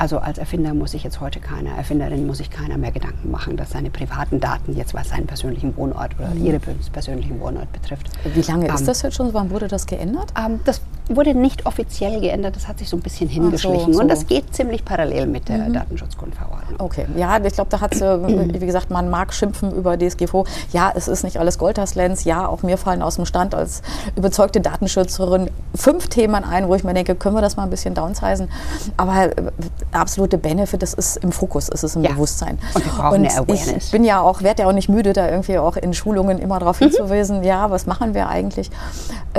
Also 0.00 0.18
als 0.18 0.38
Erfinder 0.38 0.74
muss 0.74 0.92
sich 0.92 1.02
jetzt 1.02 1.20
heute 1.20 1.40
keiner, 1.40 1.70
Erfinderin 1.76 2.24
muss 2.26 2.38
sich 2.38 2.50
keiner 2.50 2.78
mehr 2.78 2.92
Gedanken 2.92 3.32
machen, 3.32 3.56
dass 3.56 3.70
seine 3.70 3.90
privaten 3.90 4.38
Daten 4.38 4.76
jetzt 4.76 4.94
was 4.94 5.08
seinen 5.08 5.26
persönlichen 5.26 5.76
Wohnort 5.76 6.12
oder 6.20 6.32
ihre 6.36 6.60
persönlichen 6.92 7.40
Wohnort 7.40 7.72
betrifft. 7.72 8.08
Mhm. 8.24 8.34
Wie 8.36 8.42
lange 8.42 8.68
ist 8.68 8.80
Ähm, 8.80 8.86
das 8.86 9.02
jetzt 9.02 9.16
schon? 9.16 9.34
Wann 9.34 9.50
wurde 9.50 9.66
das 9.66 9.86
geändert? 9.86 10.32
ähm, 10.38 10.60
das 10.64 10.80
wurde 11.08 11.34
nicht 11.34 11.66
offiziell 11.66 12.20
geändert, 12.20 12.56
das 12.56 12.68
hat 12.68 12.78
sich 12.78 12.88
so 12.88 12.96
ein 12.96 13.00
bisschen 13.02 13.28
hingeschlichen. 13.28 13.94
so. 13.94 14.00
Und 14.00 14.08
das 14.08 14.26
geht 14.26 14.54
ziemlich 14.54 14.84
parallel 14.84 15.26
mit 15.26 15.48
der 15.48 15.68
Datenschutzgrundverordnung. 15.70 16.80
Okay, 16.80 17.06
ja, 17.16 17.38
ich 17.42 17.52
glaube, 17.54 17.70
da 17.70 17.80
hat 17.80 17.94
wie 18.00 18.58
gesagt, 18.66 18.90
man 18.90 19.10
mag 19.10 19.32
schimpfen 19.32 19.72
über 19.72 19.96
DSGVO. 19.98 20.44
Ja, 20.72 20.92
es 20.94 21.08
ist 21.08 21.24
nicht 21.24 21.38
alles 21.38 21.58
Goldhaslens. 21.58 22.24
Ja, 22.24 22.46
auch 22.46 22.62
mir 22.62 22.76
fallen 22.78 23.02
aus 23.02 23.16
dem 23.16 23.26
Stand 23.26 23.54
als 23.54 23.82
überzeugte 24.16 24.60
Datenschützerin 24.60 25.50
fünf 25.74 26.08
Themen 26.08 26.44
ein, 26.44 26.68
wo 26.68 26.74
ich 26.74 26.84
mir 26.84 26.94
denke, 26.94 27.14
können 27.14 27.34
wir 27.36 27.42
das 27.42 27.56
mal 27.56 27.64
ein 27.64 27.70
bisschen 27.70 27.94
downsizen? 27.94 28.48
Aber 28.96 29.24
äh, 29.36 29.50
absolute 29.92 30.38
Benefit, 30.38 30.82
das 30.82 30.94
ist 30.94 31.16
im 31.18 31.32
Fokus, 31.32 31.68
es 31.68 31.82
ist 31.84 31.96
im 31.96 32.04
Ja. 32.04 32.12
Bewusstsein. 32.12 32.58
Und 32.74 32.84
wir 32.84 32.92
brauchen 32.92 33.14
eine 33.14 33.26
ich 33.28 33.38
Awareness. 33.38 33.90
bin 33.90 34.04
ja 34.04 34.20
auch, 34.20 34.42
werde 34.42 34.62
ja 34.62 34.68
auch 34.68 34.72
nicht 34.72 34.88
müde, 34.88 35.12
da 35.12 35.28
irgendwie 35.28 35.58
auch 35.58 35.76
in 35.76 35.94
Schulungen 35.94 36.38
immer 36.38 36.56
Mhm. 36.56 36.60
darauf 36.60 36.78
hinzuweisen, 36.78 37.42
ja, 37.44 37.70
was 37.70 37.86
machen 37.86 38.14
wir 38.14 38.28
eigentlich? 38.28 38.70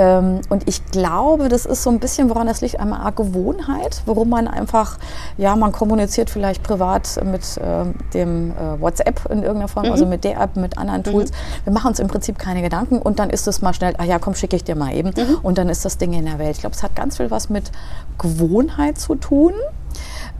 Ähm, 0.00 0.40
und 0.48 0.66
ich 0.66 0.82
glaube, 0.86 1.50
das 1.50 1.66
ist 1.66 1.82
so 1.82 1.90
ein 1.90 2.00
bisschen, 2.00 2.30
woran 2.30 2.46
das 2.46 2.62
liegt, 2.62 2.80
einmal 2.80 3.00
Art 3.00 3.16
Gewohnheit, 3.16 4.02
warum 4.06 4.30
man 4.30 4.48
einfach, 4.48 4.98
ja, 5.36 5.54
man 5.56 5.72
kommuniziert 5.72 6.30
vielleicht 6.30 6.62
privat 6.62 7.20
mit 7.22 7.42
ähm, 7.62 7.94
dem 8.14 8.52
äh, 8.52 8.80
WhatsApp 8.80 9.26
in 9.26 9.42
irgendeiner 9.42 9.68
Form, 9.68 9.84
also 9.90 10.06
mit 10.06 10.24
der 10.24 10.40
App, 10.40 10.56
mit 10.56 10.78
anderen 10.78 11.04
Tools. 11.04 11.32
Wir 11.64 11.72
machen 11.74 11.88
uns 11.88 11.98
im 11.98 12.08
Prinzip 12.08 12.38
keine 12.38 12.62
Gedanken 12.62 12.98
und 12.98 13.18
dann 13.18 13.28
ist 13.28 13.46
es 13.46 13.60
mal 13.60 13.74
schnell, 13.74 13.92
ach 13.98 14.06
ja, 14.06 14.18
komm, 14.18 14.34
schicke 14.34 14.56
ich 14.56 14.64
dir 14.64 14.74
mal 14.74 14.94
eben 14.94 15.12
und 15.42 15.58
dann 15.58 15.68
ist 15.68 15.84
das 15.84 15.98
Ding 15.98 16.14
in 16.14 16.24
der 16.24 16.38
Welt. 16.38 16.52
Ich 16.52 16.60
glaube, 16.60 16.74
es 16.74 16.82
hat 16.82 16.96
ganz 16.96 17.18
viel 17.18 17.30
was 17.30 17.50
mit 17.50 17.70
Gewohnheit 18.16 18.98
zu 18.98 19.16
tun. 19.16 19.52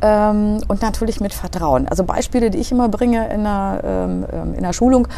Ähm, 0.02 0.58
und 0.68 0.82
natürlich 0.82 1.20
mit 1.20 1.34
Vertrauen. 1.34 1.86
Also 1.88 2.04
Beispiele, 2.04 2.50
die 2.50 2.58
ich 2.58 2.72
immer 2.72 2.88
bringe 2.88 3.26
in 3.28 3.40
einer, 3.40 3.80
ähm, 3.84 4.26
ähm, 4.32 4.54
in 4.54 4.64
einer 4.64 4.72
Schulung, 4.72 5.08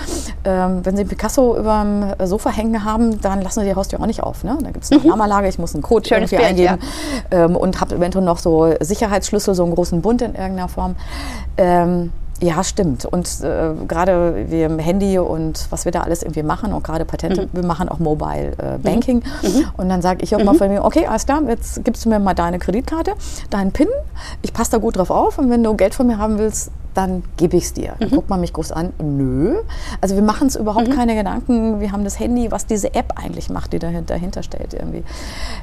ähm, 0.44 0.84
wenn 0.84 0.96
Sie 0.96 1.04
Picasso 1.04 1.56
über 1.56 1.84
dem 1.84 2.26
Sofa 2.26 2.50
hängen 2.50 2.84
haben, 2.84 3.20
dann 3.20 3.42
lassen 3.42 3.60
Sie 3.60 3.66
die 3.66 3.74
Haustür 3.74 4.00
auch 4.00 4.06
nicht 4.06 4.22
auf. 4.22 4.44
Ne? 4.44 4.58
Da 4.60 4.70
gibt 4.70 4.84
es 4.84 4.92
eine 4.92 5.02
Alarmanlage, 5.02 5.48
ich 5.48 5.58
muss 5.58 5.74
einen 5.74 5.82
Code 5.82 6.08
Schönes 6.08 6.32
irgendwie 6.32 6.56
Bild, 6.56 6.70
eingeben 6.70 6.90
ähm, 7.30 7.56
und 7.56 7.80
habe 7.80 7.94
eventuell 7.94 8.24
noch 8.24 8.38
so 8.38 8.74
Sicherheitsschlüssel, 8.80 9.54
so 9.54 9.64
einen 9.64 9.74
großen 9.74 10.02
Bund 10.02 10.22
in 10.22 10.34
irgendeiner 10.34 10.68
Form. 10.68 10.96
Ja, 12.42 12.64
stimmt. 12.64 13.04
Und 13.04 13.28
äh, 13.42 13.70
gerade 13.86 14.46
wir 14.48 14.66
im 14.66 14.80
Handy 14.80 15.16
und 15.16 15.68
was 15.70 15.84
wir 15.84 15.92
da 15.92 16.00
alles 16.00 16.24
irgendwie 16.24 16.42
machen, 16.42 16.72
und 16.72 16.82
gerade 16.82 17.04
Patente, 17.04 17.48
wir 17.52 17.64
machen 17.64 17.88
auch 17.88 18.00
Mobile 18.00 18.52
äh, 18.58 18.78
Banking. 18.78 19.22
Und 19.76 19.88
dann 19.88 20.02
sage 20.02 20.24
ich 20.24 20.34
auch 20.34 20.42
mal 20.42 20.54
von 20.54 20.66
mir, 20.68 20.84
okay, 20.84 21.06
alles 21.06 21.24
klar, 21.24 21.40
jetzt 21.46 21.84
gibst 21.84 22.04
du 22.04 22.08
mir 22.08 22.18
mal 22.18 22.34
deine 22.34 22.58
Kreditkarte, 22.58 23.12
deinen 23.50 23.70
PIN, 23.70 23.86
ich 24.42 24.52
passe 24.52 24.72
da 24.72 24.78
gut 24.78 24.96
drauf 24.96 25.10
auf 25.10 25.38
und 25.38 25.50
wenn 25.50 25.62
du 25.62 25.74
Geld 25.76 25.94
von 25.94 26.08
mir 26.08 26.18
haben 26.18 26.38
willst, 26.38 26.72
dann 26.94 27.22
gebe 27.36 27.56
ich 27.56 27.64
es 27.64 27.72
dir. 27.72 27.94
Dann 27.98 28.10
guckt 28.10 28.28
man 28.28 28.40
mich 28.40 28.52
groß 28.52 28.72
an, 28.72 28.92
nö. 29.02 29.56
Also 30.00 30.14
wir 30.14 30.22
machen 30.22 30.44
uns 30.44 30.56
überhaupt 30.56 30.90
keine 30.90 31.14
Gedanken, 31.14 31.80
wir 31.80 31.92
haben 31.92 32.04
das 32.04 32.18
Handy, 32.18 32.50
was 32.50 32.66
diese 32.66 32.94
App 32.94 33.14
eigentlich 33.16 33.50
macht, 33.50 33.72
die 33.72 33.78
dahinter, 33.78 34.14
dahinter 34.14 34.42
steht 34.42 34.74
irgendwie. 34.74 35.04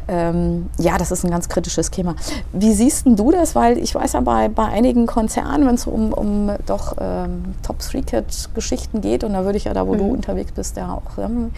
Ähm, 0.07 0.69
ja, 0.77 0.97
das 0.97 1.11
ist 1.11 1.23
ein 1.23 1.31
ganz 1.31 1.49
kritisches 1.49 1.91
Thema. 1.91 2.15
Wie 2.53 2.73
siehst 2.73 3.05
denn 3.05 3.15
du 3.15 3.31
das? 3.31 3.55
Weil 3.55 3.77
ich 3.77 3.93
weiß 3.95 4.13
ja 4.13 4.21
bei, 4.21 4.49
bei 4.49 4.65
einigen 4.65 5.05
Konzernen, 5.05 5.67
wenn 5.67 5.75
es 5.75 5.87
um, 5.87 6.13
um 6.13 6.51
doch 6.65 6.95
ähm, 6.99 7.55
Top-3-Cat-Geschichten 7.63 9.01
geht, 9.01 9.23
und 9.23 9.33
da 9.33 9.43
würde 9.45 9.57
ich 9.57 9.65
ja 9.65 9.73
da, 9.73 9.87
wo 9.87 9.95
du 9.95 10.05
unterwegs 10.05 10.51
bist, 10.51 10.77
ja 10.77 10.93
auch, 10.93 11.17
ähm, 11.17 11.51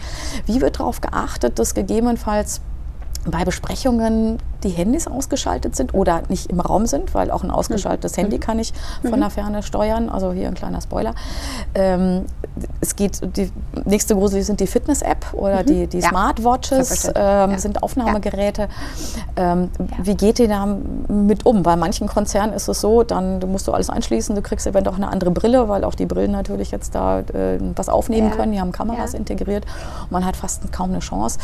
wie 0.46 0.60
wird 0.60 0.78
darauf 0.80 1.00
geachtet, 1.00 1.58
dass 1.58 1.74
gegebenenfalls 1.74 2.60
bei 3.24 3.44
Besprechungen 3.44 4.38
die 4.64 4.70
Handys 4.70 5.06
ausgeschaltet 5.06 5.76
sind 5.76 5.94
oder 5.94 6.22
nicht 6.28 6.50
im 6.50 6.60
Raum 6.60 6.86
sind, 6.86 7.14
weil 7.14 7.30
auch 7.30 7.42
ein 7.44 7.50
ausgeschaltetes 7.50 8.16
Handy 8.16 8.38
kann 8.38 8.58
ich 8.58 8.72
von 9.08 9.20
der 9.20 9.30
Ferne 9.30 9.62
steuern. 9.62 10.08
Also 10.08 10.32
hier 10.32 10.48
ein 10.48 10.54
kleiner 10.54 10.80
Spoiler. 10.80 11.14
Ähm, 11.74 12.24
es 12.80 12.96
geht, 12.96 13.20
die 13.36 13.50
nächste 13.84 14.14
große 14.14 14.42
sind 14.42 14.60
die 14.60 14.66
Fitness-App 14.66 15.32
oder 15.32 15.62
die, 15.62 15.86
die 15.86 15.98
Ja. 16.00 16.08
Smartwatches, 16.08 17.06
ähm, 17.08 17.12
Ja. 17.52 17.58
sind 17.58 17.82
Aufnahmegeräte. 17.82 18.68
Ähm, 19.36 19.70
Wie 20.02 20.14
geht 20.14 20.38
ihr 20.38 20.48
da 20.48 20.66
mit 21.08 21.46
um? 21.46 21.62
Bei 21.62 21.76
manchen 21.76 22.06
Konzernen 22.06 22.52
ist 22.54 22.68
es 22.68 22.80
so, 22.80 23.02
dann 23.02 23.40
du 23.40 23.46
musst 23.46 23.66
du 23.68 23.72
alles 23.72 23.88
einschließen, 23.90 24.34
du 24.34 24.42
kriegst 24.42 24.66
eventuell 24.66 24.94
auch 24.94 24.98
eine 24.98 25.08
andere 25.08 25.30
Brille, 25.30 25.68
weil 25.68 25.84
auch 25.84 25.94
die 25.94 26.06
Brillen 26.06 26.32
natürlich 26.32 26.70
jetzt 26.70 26.94
da 26.94 27.20
äh, 27.20 27.58
was 27.76 27.88
aufnehmen 27.88 28.30
können. 28.32 28.52
Die 28.52 28.60
haben 28.60 28.72
Kameras 28.72 29.14
integriert. 29.14 29.64
Man 30.10 30.24
hat 30.26 30.36
fast 30.36 30.72
kaum 30.72 30.90
eine 30.90 30.98
Chance. 31.00 31.38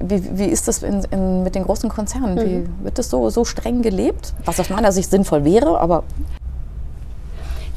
Wie, 0.00 0.38
wie 0.38 0.46
ist 0.46 0.68
das 0.68 0.82
in, 0.82 1.04
in, 1.10 1.42
mit 1.42 1.54
den 1.54 1.64
großen 1.64 1.88
Konzernen? 1.90 2.36
Wie, 2.40 2.55
wird 2.82 2.98
das 2.98 3.10
so, 3.10 3.30
so 3.30 3.44
streng 3.44 3.82
gelebt? 3.82 4.34
Was 4.44 4.60
aus 4.60 4.70
meiner 4.70 4.92
Sicht 4.92 5.10
sinnvoll 5.10 5.44
wäre, 5.44 5.80
aber 5.80 6.04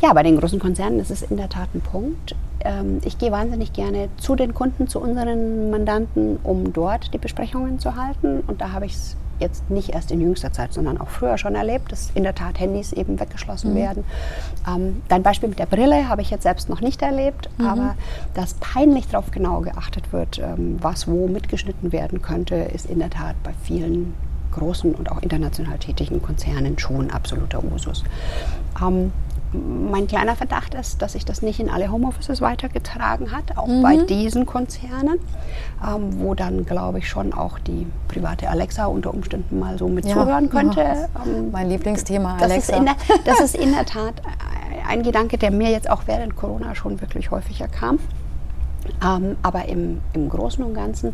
Ja, 0.02 0.14
bei 0.14 0.24
den 0.24 0.38
großen 0.40 0.60
Konzernen 0.60 1.00
ist 1.00 1.12
es 1.12 1.24
in 1.24 1.38
der 1.38 1.50
Tat 1.50 1.70
ein 1.76 1.82
Punkt. 1.82 2.36
Ähm, 2.62 3.00
Ich 3.04 3.18
gehe 3.18 3.32
wahnsinnig 3.32 3.74
gerne 3.74 4.08
zu 4.18 4.36
den 4.36 4.54
Kunden, 4.54 4.88
zu 4.88 5.00
unseren 5.02 5.70
Mandanten, 5.72 6.38
um 6.44 6.72
dort 6.72 7.14
die 7.14 7.18
Besprechungen 7.18 7.80
zu 7.80 7.96
halten. 7.96 8.42
Und 8.48 8.62
da 8.62 8.72
habe 8.72 8.86
ich 8.86 8.94
es 8.94 9.18
jetzt 9.40 9.70
nicht 9.70 9.90
erst 9.90 10.12
in 10.12 10.20
jüngster 10.22 10.52
Zeit, 10.52 10.74
sondern 10.74 11.00
auch 11.00 11.08
früher 11.08 11.38
schon 11.38 11.56
erlebt, 11.56 11.92
dass 11.92 12.12
in 12.14 12.24
der 12.24 12.36
Tat 12.36 12.60
Handys 12.60 12.92
eben 12.94 13.20
weggeschlossen 13.20 13.74
werden. 13.76 14.04
Ähm, 14.68 15.02
dein 15.08 15.24
Beispiel 15.24 15.48
mit 15.50 15.60
der 15.60 15.66
Brille 15.66 16.10
habe 16.10 16.22
ich 16.22 16.30
jetzt 16.30 16.44
selbst 16.44 16.68
noch 16.70 16.82
nicht 16.82 17.02
erlebt, 17.02 17.50
aber 17.58 17.96
dass 18.34 18.54
peinlich 18.56 19.08
darauf 19.08 19.32
genau 19.32 19.62
geachtet 19.62 20.12
wird, 20.12 20.40
ähm, 20.40 20.78
was 20.82 21.08
wo 21.08 21.28
mitgeschnitten 21.28 21.92
werden 21.94 22.22
könnte, 22.22 22.56
ist 22.56 22.86
in 22.86 23.00
der 23.00 23.10
Tat 23.10 23.36
bei 23.44 23.52
vielen 23.64 24.14
großen 24.52 24.94
und 24.96 25.12
auch 25.12 25.22
international 25.22 25.78
tätigen 25.78 26.22
Konzernen 26.22 26.78
schon 26.80 27.10
absoluter 27.12 27.64
Usus. 27.64 28.04
Ähm, 28.82 29.12
mein 29.52 30.06
kleiner 30.06 30.36
Verdacht 30.36 30.76
ist, 30.76 31.02
dass 31.02 31.14
sich 31.14 31.26
das 31.26 31.42
nicht 31.42 31.60
in 31.60 31.70
alle 31.72 31.92
Homeoffices 31.92 32.40
weitergetragen 32.40 33.32
hat, 33.32 33.58
auch 33.58 33.68
bei 33.82 33.98
diesen 33.98 34.46
Konzernen, 34.46 35.18
ähm, 35.84 36.20
wo 36.20 36.36
dann, 36.36 36.66
glaube 36.66 37.00
ich, 37.00 37.10
schon 37.10 37.34
auch 37.34 37.58
die 37.58 37.88
private 38.08 38.48
Alexa 38.50 38.86
unter 38.86 39.12
Umständen 39.12 39.58
mal 39.60 39.78
so 39.80 39.88
mit 39.88 40.06
Ja, 40.06 40.14
zuhören 40.14 40.50
könnte. 40.50 40.82
ja. 40.82 41.08
Ähm, 41.26 41.50
mein 41.52 41.68
Lieblingsthema, 41.68 42.38
das, 42.40 42.52
Alexa. 42.52 42.74
Ist 42.74 42.80
in 42.80 42.86
der, 42.86 42.96
das 43.26 43.40
ist 43.40 43.56
in 43.56 43.72
der 43.74 43.86
Tat 43.88 44.22
ein 44.88 45.02
Gedanke, 45.02 45.38
der 45.40 45.50
mir 45.52 45.72
jetzt 45.72 45.90
auch 45.90 46.04
während 46.06 46.36
Corona 46.36 46.76
schon 46.76 47.02
wirklich 47.02 47.32
häufiger 47.32 47.68
kam. 47.68 47.98
Ähm, 49.04 49.36
aber 49.44 49.66
im, 49.68 50.02
im 50.14 50.30
Großen 50.30 50.64
und 50.64 50.74
Ganzen 50.74 51.14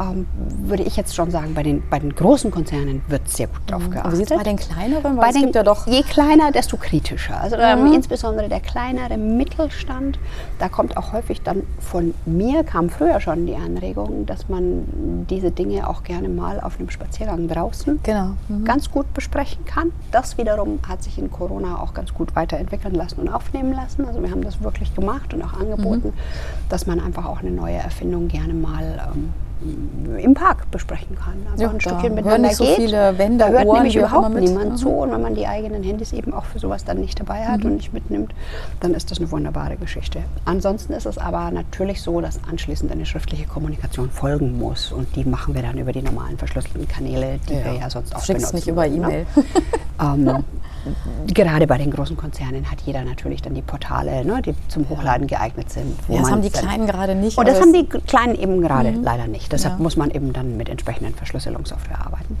ähm, 0.00 0.26
würde 0.64 0.82
ich 0.82 0.96
jetzt 0.96 1.14
schon 1.14 1.30
sagen, 1.30 1.54
bei 1.54 1.62
den, 1.62 1.82
bei 1.88 1.98
den 1.98 2.14
großen 2.14 2.50
Konzernen 2.50 3.02
wird 3.08 3.28
sehr 3.28 3.46
gut 3.46 3.60
drauf 3.66 3.88
geachtet. 3.90 4.12
aber 4.12 4.22
es 4.22 4.28
bei 4.28 4.42
den 4.42 4.56
kleineren? 4.56 5.16
Bei 5.16 5.28
es 5.28 5.34
den, 5.34 5.42
gibt 5.42 5.54
ja 5.54 5.62
doch 5.62 5.86
je 5.86 6.02
kleiner, 6.02 6.50
desto 6.52 6.76
kritischer. 6.76 7.40
Also 7.40 7.56
ähm, 7.56 7.92
insbesondere 7.92 8.48
der 8.48 8.60
kleinere 8.60 9.16
Mittelstand, 9.16 10.18
da 10.58 10.68
kommt 10.68 10.96
auch 10.96 11.12
häufig 11.12 11.42
dann 11.42 11.62
von 11.80 12.14
mir, 12.26 12.64
kam 12.64 12.90
früher 12.90 13.20
schon 13.20 13.46
die 13.46 13.54
Anregung, 13.56 14.26
dass 14.26 14.48
man 14.48 15.26
diese 15.30 15.50
Dinge 15.50 15.88
auch 15.88 16.02
gerne 16.02 16.28
mal 16.28 16.60
auf 16.60 16.78
einem 16.78 16.90
Spaziergang 16.90 17.48
draußen 17.48 18.00
Genau. 18.02 18.30
Mhm. 18.48 18.64
ganz 18.64 18.90
gut 18.90 19.12
besprechen 19.14 19.64
kann. 19.64 19.92
Das 20.10 20.38
wiederum 20.38 20.78
hat 20.88 21.02
sich 21.02 21.18
in 21.18 21.30
Corona 21.30 21.80
auch 21.80 21.94
ganz 21.94 22.12
gut 22.14 22.34
weiterentwickeln 22.36 22.94
lassen 22.94 23.20
und 23.20 23.28
aufnehmen 23.28 23.72
lassen. 23.72 24.04
Also 24.06 24.22
wir 24.22 24.30
haben 24.30 24.42
das 24.42 24.62
wirklich 24.62 24.94
gemacht 24.94 25.32
und 25.34 25.42
auch 25.42 25.54
angeboten, 25.54 26.08
Mhm. 26.08 26.12
dass 26.68 26.86
man 26.86 27.00
einfach 27.00 27.24
auch 27.26 27.40
eine 27.40 27.50
neue 27.50 27.76
Erfindung 27.76 28.28
gerne 28.28 28.54
mal 28.54 29.00
ähm, 29.14 29.30
im 30.22 30.34
Park 30.34 30.70
besprechen 30.70 31.16
kann. 31.16 31.34
Also 31.50 31.64
Ja, 31.64 31.70
ein 31.70 31.80
Stückchen 31.80 32.14
miteinander 32.14 32.48
nicht 32.48 32.56
so 32.56 32.64
geht. 32.64 32.76
viele 32.76 33.16
Wände, 33.18 33.38
da 33.44 33.48
hört 33.50 33.64
Ohren, 33.66 33.76
nämlich 33.78 33.96
überhaupt 33.96 34.34
niemand 34.34 34.72
Mhm. 34.72 34.76
zu. 34.76 34.88
Und 34.90 35.10
wenn 35.12 35.22
man 35.22 35.34
die 35.34 35.46
eigenen 35.46 35.82
Handys 35.82 36.12
eben 36.12 36.32
auch 36.34 36.44
für 36.44 36.58
sowas 36.58 36.84
dann 36.84 37.00
nicht 37.00 37.18
dabei 37.18 37.44
hat 37.46 37.60
Mhm. 37.60 37.66
und 37.66 37.76
nicht 37.76 37.92
mitnimmt, 37.92 38.34
dann 38.80 38.94
ist 38.94 39.10
das 39.10 39.18
eine 39.18 39.30
wunderbare 39.30 39.76
Geschichte. 39.76 40.20
Ansonsten 40.44 40.92
ist 40.92 41.06
es 41.06 41.18
aber 41.18 41.50
natürlich 41.50 42.02
so, 42.02 42.20
dass 42.20 42.38
anschließend 42.50 42.92
eine 42.92 43.06
schriftliche 43.06 43.46
Kommunikation 43.46 44.10
folgen 44.10 44.58
muss. 44.58 44.92
Und 44.92 45.14
die 45.16 45.24
machen 45.24 45.54
wir 45.54 45.62
dann 45.62 45.78
über 45.78 45.92
die 45.92 46.02
normalen 46.02 46.36
verschlüsselten 46.38 46.86
Kanäle, 46.88 47.38
die 47.48 47.54
wir 47.64 47.72
ja 47.80 47.88
sonst 47.90 48.14
auch 48.14 48.22
Schick's 48.22 48.50
benutzen. 48.50 48.56
nicht 48.56 48.68
über 48.68 48.82
würden, 48.82 48.96
E-Mail. 49.04 49.26
Ne? 49.36 49.44
ähm, 50.00 50.44
gerade 51.26 51.66
bei 51.66 51.78
den 51.78 51.90
großen 51.90 52.16
Konzernen 52.16 52.70
hat 52.70 52.80
jeder 52.82 53.04
natürlich 53.04 53.42
dann 53.42 53.54
die 53.54 53.62
Portale, 53.62 54.24
ne, 54.24 54.42
die 54.42 54.54
zum 54.68 54.88
Hochladen 54.88 55.26
geeignet 55.26 55.70
sind. 55.70 55.96
Ja, 56.08 56.20
das 56.20 56.30
haben 56.30 56.42
die 56.42 56.50
Kleinen 56.50 56.86
gerade 56.86 57.14
nicht. 57.14 57.36
Und 57.38 57.46
das 57.48 57.56
aber 57.56 57.66
haben 57.66 57.72
die 57.72 57.86
Kleinen 57.86 58.34
eben 58.34 58.60
gerade 58.60 58.90
leider 58.90 59.26
nicht. 59.26 59.52
Deshalb 59.52 59.78
Ja. 59.78 59.82
muss 59.82 59.96
man 59.96 60.10
eben 60.10 60.32
dann 60.32 60.56
mit 60.56 60.68
entsprechenden 60.68 61.14
Verschlüsselungssoftware 61.14 62.04
arbeiten. 62.04 62.36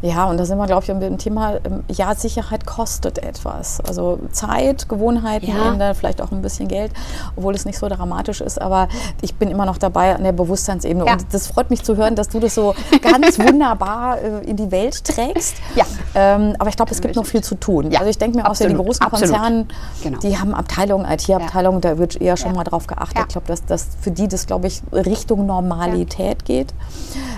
Ja, 0.00 0.26
und 0.26 0.38
da 0.38 0.44
sind 0.44 0.58
wir, 0.58 0.66
glaube 0.66 0.84
ich, 0.84 0.88
mit 0.92 1.02
dem 1.02 1.18
Thema, 1.18 1.54
ähm, 1.64 1.82
ja, 1.88 2.14
Sicherheit 2.14 2.66
kostet 2.66 3.18
etwas. 3.18 3.80
Also 3.80 4.18
Zeit, 4.32 4.88
Gewohnheiten, 4.88 5.48
Ja. 5.48 5.94
vielleicht 5.94 6.22
auch 6.22 6.30
ein 6.30 6.40
bisschen 6.42 6.68
Geld, 6.68 6.92
obwohl 7.36 7.54
es 7.54 7.64
nicht 7.64 7.78
so 7.78 7.88
dramatisch 7.88 8.40
ist. 8.40 8.60
Aber 8.60 8.88
ich 9.22 9.34
bin 9.34 9.50
immer 9.50 9.66
noch 9.66 9.76
dabei 9.78 10.14
an 10.14 10.22
der 10.22 10.32
Bewusstseinsebene. 10.32 11.04
Ja. 11.04 11.12
Und 11.14 11.26
das 11.32 11.48
freut 11.48 11.70
mich 11.70 11.82
zu 11.82 11.96
hören, 11.96 12.14
dass 12.14 12.28
du 12.28 12.38
das 12.38 12.54
so 12.54 12.74
ganz 13.02 13.38
wunderbar 13.38 14.18
äh, 14.20 14.44
in 14.48 14.56
die 14.56 14.70
Welt 14.70 15.04
trägst. 15.04 15.56
Ja. 15.74 15.84
Ähm, 16.14 16.54
aber 16.58 16.68
ich 16.70 16.76
glaube, 16.76 16.92
es 16.92 17.00
gibt 17.00 17.16
noch 17.16 17.26
viel 17.26 17.42
zu 17.42 17.56
tun. 17.56 17.90
Ja, 17.90 17.98
Also 18.00 18.10
ich 18.10 18.18
denke 18.18 18.36
mir 18.38 18.48
auch, 18.48 18.54
so 18.54 18.64
die 18.64 18.70
absolut, 18.70 18.86
großen 18.86 19.02
absolut. 19.04 19.34
Konzerne, 19.34 19.66
Genau. 20.02 20.18
die 20.20 20.38
haben 20.38 20.54
Abteilungen, 20.54 21.10
IT-Abteilungen, 21.10 21.80
da 21.80 21.98
wird 21.98 22.20
eher 22.20 22.36
schon 22.36 22.54
mal 22.54 22.64
drauf 22.64 22.86
geachtet. 22.86 23.24
Ich 23.26 23.32
glaube, 23.32 23.46
dass, 23.48 23.64
dass 23.64 23.88
für 24.00 24.10
die 24.12 24.28
das, 24.28 24.46
glaube 24.46 24.68
ich, 24.68 24.80
Richtung 24.92 25.46
Normalität 25.46 26.44
geht. 26.44 26.72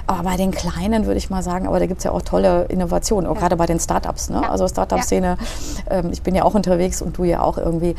Aber 0.06 0.22
bei 0.24 0.36
den 0.36 0.50
Kleinen 0.50 1.06
würde 1.06 1.18
ich 1.18 1.30
mal 1.30 1.42
sagen, 1.42 1.66
aber 1.66 1.78
da 1.80 1.86
gibt 1.86 1.98
es 1.98 2.04
ja 2.04 2.10
auch 2.12 2.22
tolle 2.22 2.49
Innovationen, 2.68 3.28
auch 3.28 3.36
gerade 3.36 3.56
bei 3.56 3.66
den 3.66 3.80
Startups. 3.80 4.30
Ne? 4.30 4.40
Ja. 4.42 4.50
Also 4.50 4.68
Startup-Szene, 4.68 5.36
ähm, 5.88 6.10
ich 6.12 6.22
bin 6.22 6.34
ja 6.34 6.44
auch 6.44 6.54
unterwegs 6.54 7.02
und 7.02 7.16
du 7.18 7.24
ja 7.24 7.42
auch 7.42 7.58
irgendwie, 7.58 7.94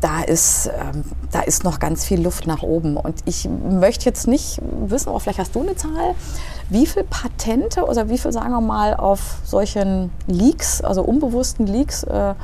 da 0.00 0.22
ist, 0.22 0.68
ähm, 0.68 1.04
da 1.30 1.40
ist 1.40 1.64
noch 1.64 1.78
ganz 1.78 2.04
viel 2.04 2.22
Luft 2.22 2.46
nach 2.46 2.62
oben. 2.62 2.96
Und 2.96 3.16
ich 3.24 3.48
möchte 3.48 4.04
jetzt 4.06 4.26
nicht 4.26 4.60
wissen, 4.86 5.08
aber 5.08 5.20
vielleicht 5.20 5.38
hast 5.38 5.54
du 5.54 5.62
eine 5.62 5.76
Zahl, 5.76 6.14
wie 6.68 6.86
viele 6.86 7.04
Patente 7.04 7.84
oder 7.84 8.08
wie 8.08 8.18
viel, 8.18 8.32
sagen 8.32 8.50
wir 8.50 8.60
mal, 8.60 8.94
auf 8.94 9.38
solchen 9.44 10.10
Leaks, 10.26 10.80
also 10.82 11.02
unbewussten 11.02 11.66
Leaks, 11.66 12.04
äh, 12.04 12.34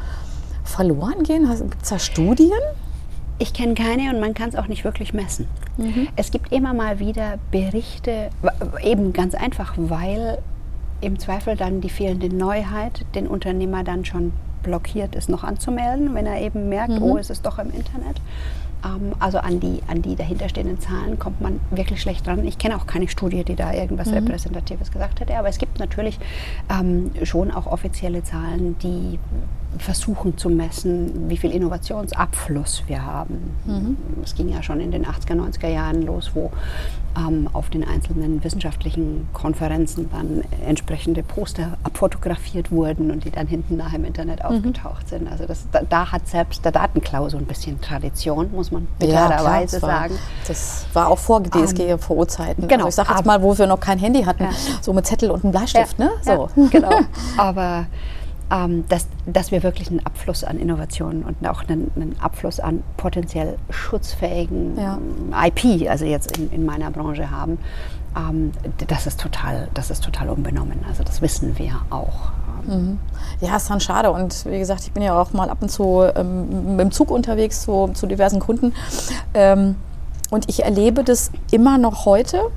verloren 0.65 1.23
gehen? 1.23 1.49
Gibt 1.49 1.83
es 1.83 1.89
da 1.89 1.99
Studien? 1.99 2.61
Ich 3.39 3.55
kenne 3.55 3.75
keine 3.75 4.15
und 4.15 4.21
man 4.21 4.35
kann 4.35 4.51
es 4.51 4.55
auch 4.55 4.69
nicht 4.69 4.85
wirklich 4.85 5.15
messen. 5.15 5.49
Es 6.17 6.31
gibt 6.31 6.53
immer 6.53 6.75
mal 6.75 6.99
wieder 6.99 7.39
Berichte, 7.51 8.29
eben 8.83 9.15
ganz 9.15 9.35
einfach, 9.35 9.73
weil 9.77 10.39
im 11.01 11.19
Zweifel 11.19 11.57
dann 11.57 11.81
die 11.81 11.91
fehlende 11.91 12.35
Neuheit 12.35 13.05
den 13.15 13.27
Unternehmer 13.27 13.85
dann 13.85 14.05
schon 14.05 14.33
blockiert 14.63 15.15
ist, 15.15 15.29
noch 15.29 15.45
anzumelden, 15.45 16.15
wenn 16.15 16.27
er 16.27 16.41
eben 16.41 16.69
merkt, 16.69 17.01
oh, 17.01 17.17
es 17.17 17.31
ist 17.31 17.47
doch 17.47 17.59
im 17.59 17.71
Internet. 17.71 18.21
Ähm, 18.85 19.13
also 19.19 19.39
an 19.39 19.61
die, 19.61 19.81
an 19.89 20.03
die 20.03 20.17
dahinterstehenden 20.17 20.81
Zahlen 20.81 21.19
kommt 21.19 21.41
man 21.41 21.61
wirklich 21.71 22.01
schlecht 22.01 22.27
dran. 22.27 22.47
Ich 22.47 22.59
kenne 22.59 22.77
auch 22.77 22.87
keine 22.87 23.09
Studie, 23.09 23.45
die 23.45 23.57
da 23.57 23.73
irgendwas 23.73 24.13
Repräsentatives 24.13 24.91
gesagt 24.91 25.21
hätte, 25.21 25.37
aber 25.37 25.49
es 25.49 25.59
gibt 25.59 25.79
natürlich 25.79 26.19
ähm, 26.71 27.11
schon 27.25 27.51
auch 27.51 27.67
offizielle 27.67 28.23
Zahlen, 28.23 28.77
die 28.83 29.19
versuchen 29.79 30.37
zu 30.37 30.49
messen, 30.51 31.29
wie 31.31 31.37
viel 31.37 31.53
Innovationsabfluss 31.53 32.83
wir 32.87 33.05
haben. 33.05 33.57
Es 34.23 34.35
ging 34.35 34.49
ja 34.49 34.63
schon 34.63 34.81
in 34.81 34.91
den 34.91 35.07
80er, 35.07 35.35
90er 35.35 35.69
Jahren 35.69 36.03
los, 36.03 36.33
wo 36.35 36.51
ähm, 37.17 37.49
auf 37.53 37.71
den 37.71 37.87
einzelnen 37.87 38.43
wissenschaftlichen 38.45 39.29
Konferenzen 39.33 40.09
dann 40.13 40.43
entsprechende 40.67 41.23
Poster 41.23 41.77
abfotografiert 41.83 42.71
wurden 42.71 43.11
und 43.11 43.25
die 43.25 43.31
dann 43.31 43.47
hinten 43.47 43.77
nach 43.77 43.93
im 43.93 44.05
Internet 44.05 44.45
aufgetaucht 44.45 45.09
sind. 45.09 45.29
Also 45.31 45.47
das, 45.47 45.65
da, 45.73 45.81
da 45.89 46.11
hat 46.13 46.27
selbst 46.29 46.65
der 46.65 46.73
Datenklau 46.73 47.29
so 47.29 47.37
ein 47.39 47.47
bisschen 47.47 47.81
Tradition, 47.81 48.51
muss 48.53 48.71
man 48.71 48.87
bittererweise 48.99 49.81
war, 49.83 49.89
sagen. 49.91 50.15
Das 50.47 50.87
war 50.93 51.09
auch 51.09 51.19
vor 51.19 51.43
DSGVO-Zeiten. 51.43 52.69
genau, 52.69 52.87
Also 52.87 52.89
ich 52.89 52.95
sage 53.07 53.17
jetzt 53.19 53.27
mal, 53.27 53.43
wo 53.43 53.57
wir 53.57 53.67
noch 53.67 53.81
kein 53.81 53.99
Handy 53.99 54.23
hatten, 54.23 54.45
Ja. 54.45 54.51
so 54.81 54.93
mit 54.93 55.07
Zettel 55.07 55.31
und 55.31 55.43
einem 55.45 55.53
Bleistift. 55.53 55.99
ne? 55.99 56.11
So. 56.23 56.49
Ja, 56.57 56.69
genau. 56.71 56.91
Aber 57.37 57.87
ähm, 58.51 58.85
dass, 58.89 59.07
dass 59.27 59.51
wir 59.51 59.63
wirklich 59.63 59.91
einen 59.91 60.05
Abfluss 60.05 60.45
an 60.45 60.59
Innovationen 60.59 61.23
und 61.23 61.47
auch 61.49 61.63
einen, 61.69 61.91
einen 61.95 62.17
Abfluss 62.21 62.61
an 62.61 62.83
potenziell 62.97 63.57
schutzfähigen 63.71 64.77
Ja. 64.77 64.99
IP, 65.47 65.89
also 65.89 66.05
jetzt 66.05 66.37
in, 66.37 66.51
in 66.51 66.65
meiner 66.65 66.91
Branche 66.91 67.31
haben, 67.31 67.59
ähm, 68.17 68.53
das, 68.89 69.07
ist 69.07 69.21
total, 69.21 69.69
das 69.75 69.91
ist 69.91 70.03
total 70.03 70.31
unbenommen. 70.31 70.85
Also 70.89 71.05
das 71.05 71.23
wissen 71.23 71.59
wir 71.59 71.81
auch. 71.91 72.33
Ja, 73.41 73.57
ist 73.57 73.71
dann 73.71 73.81
schade. 73.81 74.11
Und 74.11 74.45
wie 74.47 74.59
gesagt, 74.59 74.83
ich 74.83 74.93
bin 74.93 75.03
ja 75.03 75.19
auch 75.19 75.33
mal 75.33 75.49
ab 75.49 75.59
und 75.61 75.71
zu 75.71 76.05
ähm, 76.15 76.77
mit 76.77 76.81
dem 76.81 76.91
Zug 76.93 77.11
unterwegs 77.11 77.63
zu, 77.63 77.89
zu 77.95 78.07
diversen 78.07 78.41
Kunden. 78.41 78.75
Ähm, 79.35 79.77
und 80.31 80.49
ich 80.49 80.63
erlebe 80.63 81.03
das 81.03 81.31
immer 81.51 81.79
noch 81.79 82.05
heute, 82.05 82.51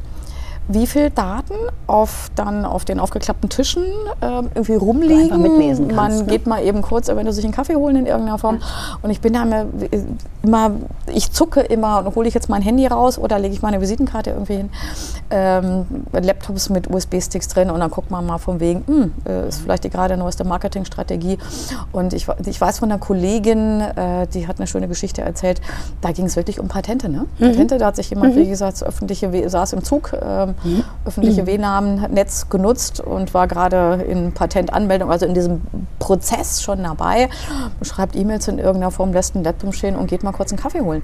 wie 0.68 0.88
viel 0.88 1.10
Daten 1.10 1.56
auf, 1.88 2.32
dann 2.36 2.66
auf 2.66 2.86
den 2.86 3.00
aufgeklappten 3.00 3.50
Tischen 3.50 3.84
ähm, 4.22 4.50
irgendwie 4.56 4.76
rumliegen. 4.76 5.42
mitlesen 5.42 5.88
Man 5.88 5.96
kannst, 5.96 6.26
ne? 6.26 6.32
geht 6.32 6.48
mal 6.48 6.64
eben 6.64 6.82
kurz, 6.82 7.08
wenn 7.10 7.26
du 7.26 7.34
sich 7.34 7.44
einen 7.44 7.54
Kaffee 7.54 7.76
holen 7.76 7.98
in 7.98 8.06
irgendeiner 8.06 8.38
Form. 8.38 8.60
Und 9.02 9.10
ich 9.10 9.20
bin 9.20 9.34
da 9.34 9.44
immer, 9.44 9.66
immer, 10.42 10.72
ich 11.14 11.32
zucke 11.32 11.62
immer 11.62 12.06
und 12.06 12.16
hole 12.16 12.28
ich 12.28 12.34
jetzt 12.34 12.50
mein 12.50 12.62
Handy 12.62 12.88
raus 12.88 13.20
oder 13.20 13.40
lege 13.40 13.54
ich 13.54 13.62
meine 13.62 13.82
Visitenkarte 13.82 14.32
irgendwie 14.32 14.56
hin. 14.56 14.70
Ähm, 15.30 15.86
Laptops 16.14 16.70
mit 16.70 16.90
USB-Sticks 16.90 17.50
drin 17.50 17.70
und 17.70 17.80
dann 17.80 17.92
guckt 17.92 18.10
man 18.10 18.26
mal 18.26 18.38
von 18.38 18.60
wegen, 18.60 18.84
hm, 18.88 19.12
äh, 19.28 19.48
ist 19.50 19.62
vielleicht 19.62 19.84
die 19.84 19.90
gerade 19.90 20.16
neueste 20.16 20.46
Marketingstrategie. 20.46 21.38
Und 21.92 22.14
ich, 22.14 22.28
ich 22.46 22.62
weiß 22.62 22.80
von 22.80 22.92
einer 22.92 23.00
Kollegin, 23.00 23.82
äh, 23.82 24.28
die 24.28 24.48
hat 24.48 24.60
eine 24.60 24.68
schöne 24.68 24.88
Geschichte 24.88 25.22
erzählt, 25.22 25.62
da 26.02 26.12
ging 26.12 26.26
es 26.26 26.36
wirklich 26.36 26.60
um 26.60 26.68
Patente. 26.68 27.10
Ne? 27.10 27.26
Patente, 27.40 27.78
da 27.78 27.88
hat 27.88 27.98
sich 27.98 28.10
jemand, 28.10 28.36
wie 28.36 28.48
gesagt, 28.48 28.74
das 28.74 28.84
öffentliche, 28.84 29.50
saß 29.50 29.74
im 29.74 29.84
Zug, 29.84 30.14
ähm, 30.14 30.53
öffentliche 31.06 31.46
WLAN-Netz 31.46 32.50
genutzt 32.50 33.00
und 33.00 33.34
war 33.34 33.48
gerade 33.48 34.04
in 34.04 34.34
Patentanmeldung, 34.34 35.12
also 35.12 35.26
in 35.26 35.34
diesem 35.34 35.62
Prozess 36.00 36.62
schon 36.62 36.84
dabei, 36.84 37.30
schreibt 37.82 38.16
E-Mails 38.16 38.48
in 38.48 38.60
irgendeiner 38.60 38.92
Form, 38.92 39.14
lässt 39.14 39.36
einen 39.36 39.44
Laptop 39.44 39.74
stehen 39.74 39.96
und 39.96 40.08
geht 40.08 40.24
mal 40.24 40.32
kurz 40.32 40.52
einen 40.52 40.60
Kaffee 40.60 40.82
holen. 40.82 41.04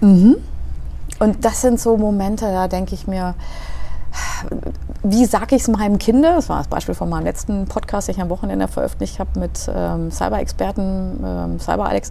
Mhm. 0.00 0.36
Und 1.20 1.44
das 1.44 1.60
sind 1.60 1.80
so 1.80 1.96
Momente, 1.96 2.46
da 2.46 2.68
denke 2.68 2.94
ich 2.94 3.06
mir, 3.06 3.34
wie 5.02 5.24
sage 5.26 5.56
ich 5.56 5.62
es 5.62 5.68
meinem 5.68 5.98
Kind? 5.98 6.24
Das 6.24 6.48
war 6.48 6.58
das 6.58 6.68
Beispiel 6.68 6.94
von 6.94 7.08
meinem 7.08 7.24
letzten 7.24 7.66
Podcast, 7.66 8.08
den 8.08 8.14
ich 8.14 8.22
am 8.22 8.30
Wochenende 8.30 8.68
veröffentlicht 8.68 9.18
habe 9.18 9.38
mit 9.38 9.70
ähm, 9.74 10.10
Cyber-Experten, 10.10 11.24
ähm, 11.24 11.60
Cyber-Alex. 11.60 12.10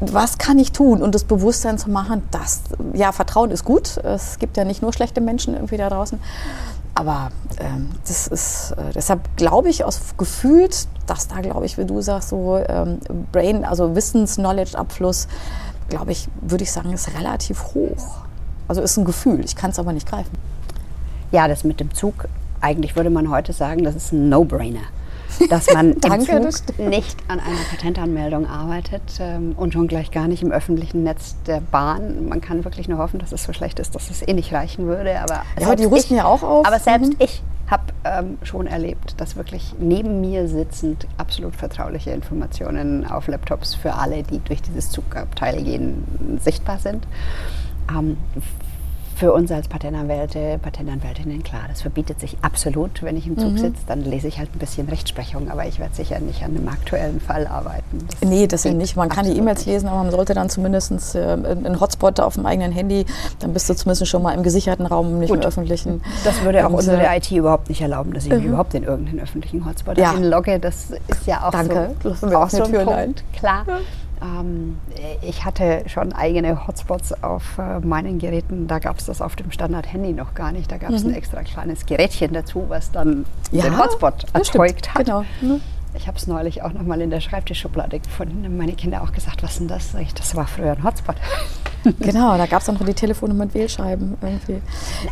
Was 0.00 0.38
kann 0.38 0.58
ich 0.58 0.72
tun? 0.72 1.02
Und 1.02 1.14
das 1.14 1.24
Bewusstsein 1.24 1.78
zu 1.78 1.90
machen, 1.90 2.22
dass, 2.30 2.62
ja, 2.94 3.12
Vertrauen 3.12 3.50
ist 3.50 3.64
gut. 3.64 3.98
Es 3.98 4.38
gibt 4.38 4.56
ja 4.56 4.64
nicht 4.64 4.82
nur 4.82 4.92
schlechte 4.92 5.20
Menschen 5.20 5.54
irgendwie 5.54 5.76
da 5.76 5.88
draußen. 5.88 6.18
Aber 6.94 7.30
ähm, 7.58 7.90
das 8.08 8.26
ist, 8.26 8.72
äh, 8.72 8.92
deshalb 8.94 9.20
glaube 9.36 9.68
ich 9.68 9.84
aus 9.84 10.00
gefühlt, 10.16 10.88
dass 11.06 11.28
da, 11.28 11.42
glaube 11.42 11.66
ich, 11.66 11.76
wie 11.76 11.84
du 11.84 12.00
sagst, 12.00 12.30
so 12.30 12.56
ähm, 12.56 13.00
Brain, 13.32 13.66
also 13.66 13.94
Wissens-Knowledge-Abfluss, 13.94 15.28
glaube 15.90 16.12
ich, 16.12 16.28
würde 16.40 16.64
ich 16.64 16.72
sagen, 16.72 16.92
ist 16.94 17.14
relativ 17.14 17.74
hoch. 17.74 18.22
Also 18.66 18.80
ist 18.80 18.96
ein 18.96 19.04
Gefühl, 19.04 19.44
ich 19.44 19.54
kann 19.54 19.70
es 19.70 19.78
aber 19.78 19.92
nicht 19.92 20.08
greifen. 20.08 20.32
Ja, 21.32 21.48
das 21.48 21.64
mit 21.64 21.80
dem 21.80 21.92
Zug, 21.94 22.28
eigentlich 22.62 22.96
würde 22.96 23.10
man 23.10 23.30
heute 23.30 23.52
sagen, 23.52 23.84
das 23.84 23.94
ist 23.94 24.12
ein 24.12 24.30
No-Brainer. 24.30 24.80
Dass 25.50 25.72
man 25.72 25.92
im 25.94 26.00
Danke, 26.00 26.40
das 26.40 26.64
nicht 26.78 27.16
an 27.28 27.40
einer 27.40 27.56
Patentanmeldung 27.70 28.46
arbeitet 28.46 29.02
ähm, 29.20 29.52
und 29.56 29.72
schon 29.72 29.88
gleich 29.88 30.10
gar 30.10 30.28
nicht 30.28 30.42
im 30.42 30.50
öffentlichen 30.52 31.02
Netz 31.02 31.36
der 31.46 31.60
Bahn. 31.60 32.28
Man 32.28 32.40
kann 32.40 32.64
wirklich 32.64 32.88
nur 32.88 32.98
hoffen, 32.98 33.18
dass 33.20 33.32
es 33.32 33.44
so 33.44 33.52
schlecht 33.52 33.78
ist, 33.78 33.94
dass 33.94 34.10
es 34.10 34.26
eh 34.26 34.32
nicht 34.32 34.52
reichen 34.52 34.86
würde. 34.86 35.20
Aber, 35.20 35.42
Ja, 35.60 35.74
die 35.74 35.82
selbst 35.82 35.92
rüsten 35.92 36.16
ich, 36.16 36.22
ja 36.22 36.24
auch 36.26 36.42
auf. 36.42 36.66
Aber 36.66 36.78
selbst 36.78 37.10
Mhm. 37.12 37.16
ich 37.18 37.42
habe 37.68 37.82
ähm, 38.04 38.38
schon 38.44 38.66
erlebt, 38.68 39.20
dass 39.20 39.34
wirklich 39.36 39.74
neben 39.80 40.20
mir 40.20 40.46
sitzend 40.48 41.06
absolut 41.18 41.56
vertrauliche 41.56 42.10
Informationen 42.12 43.04
auf 43.04 43.26
Laptops 43.26 43.74
für 43.74 43.94
alle, 43.94 44.22
die 44.22 44.38
durch 44.38 44.62
dieses 44.62 44.90
Zugabteil 44.90 45.62
gehen, 45.64 46.38
sichtbar 46.42 46.78
sind. 46.78 47.06
Ähm, 47.90 48.16
für 49.16 49.32
uns 49.32 49.50
als 49.50 49.66
Patentanwälte, 49.66 50.58
Patentanwältinnen, 50.60 51.42
klar, 51.42 51.62
das 51.68 51.80
verbietet 51.80 52.20
sich 52.20 52.36
absolut. 52.42 53.02
Wenn 53.02 53.16
ich 53.16 53.26
im 53.26 53.32
Mhm. 53.32 53.38
Zug 53.38 53.58
sitze, 53.58 53.80
dann 53.86 54.02
lese 54.02 54.28
ich 54.28 54.38
halt 54.38 54.54
ein 54.54 54.58
bisschen 54.58 54.88
Rechtsprechung, 54.90 55.50
aber 55.50 55.66
ich 55.66 55.78
werde 55.78 55.94
sicher 55.94 56.18
nicht 56.20 56.42
an 56.44 56.54
einem 56.54 56.68
aktuellen 56.68 57.18
Fall 57.20 57.46
arbeiten. 57.46 58.06
Das 58.20 58.28
Nee, 58.28 58.46
das 58.46 58.66
eben 58.66 58.74
geht 58.74 58.82
nicht. 58.82 58.96
Man 58.96 59.08
kann 59.08 59.24
die 59.24 59.32
E-Mails 59.36 59.64
lesen, 59.64 59.88
aber 59.88 60.02
man 60.02 60.10
sollte 60.10 60.34
dann 60.34 60.50
zumindest 60.50 61.14
äh, 61.14 61.20
einen 61.32 61.80
Hotspot 61.80 62.20
auf 62.20 62.34
dem 62.34 62.44
eigenen 62.44 62.72
Handy, 62.72 63.06
dann 63.38 63.54
bist 63.54 63.70
du 63.70 63.74
zumindest 63.74 64.06
schon 64.06 64.22
mal 64.22 64.32
im 64.34 64.42
gesicherten 64.42 64.84
Raum, 64.84 65.18
nicht 65.18 65.30
im 65.30 65.36
Gut. 65.36 65.46
öffentlichen. 65.46 66.02
Das 66.24 66.42
würde 66.42 66.66
auch 66.66 66.70
Und, 66.70 66.76
unsere 66.76 67.02
äh, 67.02 67.16
IT 67.16 67.30
überhaupt 67.32 67.70
nicht 67.70 67.80
erlauben, 67.80 68.12
dass 68.12 68.26
ich 68.26 68.32
mich 68.32 68.44
überhaupt 68.44 68.74
in 68.74 68.84
irgendeinen 68.84 69.20
öffentlichen 69.20 69.64
Hotspot 69.64 69.96
Ja. 69.96 70.10
einlogge. 70.12 70.60
Das 70.60 70.90
ist 70.90 71.26
ja 71.26 71.46
auch 71.48 71.52
Danke, 71.52 71.94
so, 72.02 72.10
lassen 72.10 72.30
wir 72.30 72.38
auch 72.38 72.50
so 72.50 72.64
ein 72.64 72.84
Punkt, 72.84 73.24
klar. 73.32 73.64
Ähm, 74.22 74.78
ich 75.22 75.44
hatte 75.44 75.82
schon 75.86 76.12
eigene 76.12 76.66
Hotspots 76.66 77.22
auf 77.22 77.58
äh, 77.58 77.80
meinen 77.80 78.18
Geräten. 78.18 78.66
Da 78.66 78.78
gab 78.78 78.98
es 78.98 79.06
das 79.06 79.20
auf 79.20 79.36
dem 79.36 79.50
Standard-Handy 79.50 80.12
noch 80.12 80.34
gar 80.34 80.52
nicht. 80.52 80.70
Da 80.72 80.78
gab 80.78 80.90
es 80.90 81.04
ein 81.04 81.14
extra 81.14 81.42
kleines 81.42 81.86
Gerätchen 81.86 82.32
dazu, 82.32 82.64
was 82.68 82.90
dann 82.92 83.24
Ja, 83.52 83.64
den 83.64 83.78
Hotspot 83.78 84.24
erzeugt 84.32 84.94
hat. 84.94 85.04
genau. 85.04 85.24
Mhm. 85.40 85.60
Ich 85.94 86.06
habe 86.06 86.18
es 86.18 86.26
neulich 86.26 86.62
auch 86.62 86.72
noch 86.74 86.82
mal 86.82 87.00
in 87.00 87.08
der 87.08 87.20
Schreibtischschublade 87.20 88.00
gefunden. 88.00 88.44
Haben 88.44 88.56
meine 88.58 88.74
Kinder 88.74 89.02
auch 89.02 89.12
gesagt, 89.12 89.42
was 89.42 89.52
ist 89.52 89.60
denn 89.60 89.68
das? 89.68 89.94
Ich, 89.94 90.12
das 90.12 90.34
war 90.36 90.46
früher 90.46 90.72
ein 90.72 90.84
Hotspot. 90.84 91.16
Genau, 92.00 92.36
da 92.36 92.46
gab 92.46 92.60
es 92.62 92.66
dann 92.66 92.74
noch 92.74 92.84
die 92.84 92.94
Telefone 92.94 93.32
mit 93.32 93.54
Wählscheiben 93.54 94.16
irgendwie. 94.20 94.60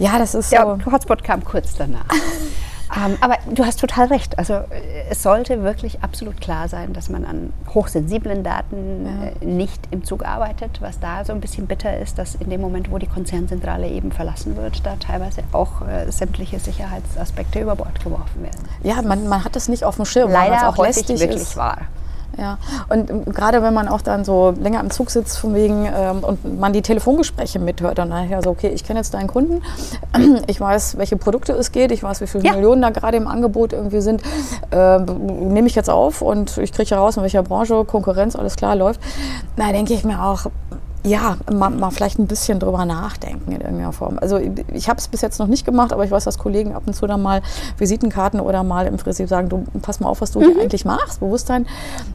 Ja, 0.00 0.18
das 0.18 0.34
ist 0.34 0.50
so. 0.50 0.56
Der 0.56 0.84
Hotspot 0.92 1.22
kam 1.22 1.44
kurz 1.44 1.76
danach. 1.76 2.04
ähm, 2.96 3.16
aber 3.20 3.36
du 3.50 3.64
hast 3.64 3.80
total 3.80 4.06
recht. 4.06 4.38
Also 4.38 4.54
äh, 4.54 4.64
es 5.10 5.22
sollte 5.22 5.62
wirklich 5.62 6.02
absolut 6.02 6.40
klar 6.40 6.68
sein, 6.68 6.92
dass 6.92 7.08
man 7.08 7.24
an 7.24 7.52
hochsensiblen 7.72 8.42
Daten 8.42 9.06
äh, 9.40 9.44
nicht 9.44 9.80
im 9.90 10.04
Zug 10.04 10.24
arbeitet. 10.24 10.80
Was 10.80 11.00
da 11.00 11.24
so 11.24 11.32
ein 11.32 11.40
bisschen 11.40 11.66
bitter 11.66 11.98
ist, 11.98 12.18
dass 12.18 12.34
in 12.34 12.50
dem 12.50 12.60
Moment, 12.60 12.90
wo 12.90 12.98
die 12.98 13.06
Konzernzentrale 13.06 13.88
eben 13.88 14.12
verlassen 14.12 14.56
wird, 14.56 14.84
da 14.84 14.96
teilweise 14.96 15.42
auch 15.52 15.86
äh, 15.86 16.10
sämtliche 16.10 16.58
Sicherheitsaspekte 16.58 17.60
über 17.60 17.76
Bord 17.76 18.02
geworfen 18.02 18.42
werden. 18.42 18.60
Ja, 18.82 19.02
man, 19.02 19.28
man 19.28 19.44
hat 19.44 19.56
das 19.56 19.68
nicht 19.68 19.84
auf 19.84 19.96
dem 19.96 20.04
Schirm, 20.04 20.28
weil 20.32 20.50
Leider 20.50 20.56
es 20.56 20.62
auch 20.64 20.76
häufig 20.78 21.08
lästig 21.08 21.20
wirklich 21.20 21.42
ist. 21.42 21.56
wahr. 21.56 21.78
Ja, 22.38 22.58
und 22.88 23.10
ähm, 23.10 23.24
gerade 23.26 23.62
wenn 23.62 23.74
man 23.74 23.88
auch 23.88 24.00
dann 24.00 24.24
so 24.24 24.52
länger 24.58 24.80
im 24.80 24.90
Zug 24.90 25.10
sitzt 25.10 25.38
von 25.38 25.54
wegen 25.54 25.86
ähm, 25.86 26.24
und 26.24 26.58
man 26.60 26.72
die 26.72 26.82
Telefongespräche 26.82 27.58
mithört, 27.58 27.98
dann 27.98 28.08
nachher 28.08 28.42
so, 28.42 28.50
okay, 28.50 28.68
ich 28.68 28.84
kenne 28.84 29.00
jetzt 29.00 29.14
deinen 29.14 29.28
Kunden, 29.28 29.62
ich 30.46 30.60
weiß, 30.60 30.98
welche 30.98 31.16
Produkte 31.16 31.52
es 31.52 31.72
geht, 31.72 31.92
ich 31.92 32.02
weiß, 32.02 32.20
wie 32.20 32.26
viele 32.26 32.44
Ja. 32.44 32.52
Millionen 32.54 32.82
da 32.82 32.90
gerade 32.90 33.16
im 33.16 33.28
Angebot 33.28 33.72
irgendwie 33.72 34.00
sind, 34.00 34.22
äh, 34.70 34.98
nehme 34.98 35.66
ich 35.66 35.74
jetzt 35.74 35.90
auf 35.90 36.22
und 36.22 36.58
ich 36.58 36.72
kriege 36.72 36.90
heraus, 36.90 37.16
in 37.16 37.22
welcher 37.22 37.42
Branche, 37.42 37.84
Konkurrenz, 37.84 38.36
alles 38.36 38.56
klar 38.56 38.74
läuft. 38.76 39.00
Da 39.56 39.70
denke 39.72 39.94
ich 39.94 40.04
mir 40.04 40.22
auch, 40.22 40.46
ja, 41.04 41.36
mal, 41.52 41.68
mal 41.68 41.90
vielleicht 41.90 42.18
ein 42.18 42.26
bisschen 42.26 42.58
drüber 42.58 42.86
nachdenken 42.86 43.52
in 43.52 43.60
irgendeiner 43.60 43.92
Form. 43.92 44.18
Also 44.18 44.38
ich, 44.72 44.88
habe 44.88 44.98
es 44.98 45.08
bis 45.08 45.20
jetzt 45.20 45.38
noch 45.38 45.46
nicht 45.46 45.66
gemacht, 45.66 45.92
aber 45.92 46.04
ich 46.04 46.10
weiß, 46.10 46.24
dass 46.24 46.38
Kollegen 46.38 46.74
ab 46.74 46.84
und 46.86 46.94
zu 46.94 47.06
dann 47.06 47.20
mal 47.20 47.42
Visitenkarten 47.76 48.40
oder 48.40 48.62
mal 48.62 48.86
im 48.86 48.96
Prinzip 48.96 49.28
sagen, 49.28 49.50
du 49.50 49.64
pass 49.82 50.00
mal 50.00 50.08
auf, 50.08 50.22
was 50.22 50.30
du 50.32 50.40
hier 50.40 50.62
eigentlich 50.62 50.86
machst, 50.86 51.20
Bewusstsein. 51.20 51.66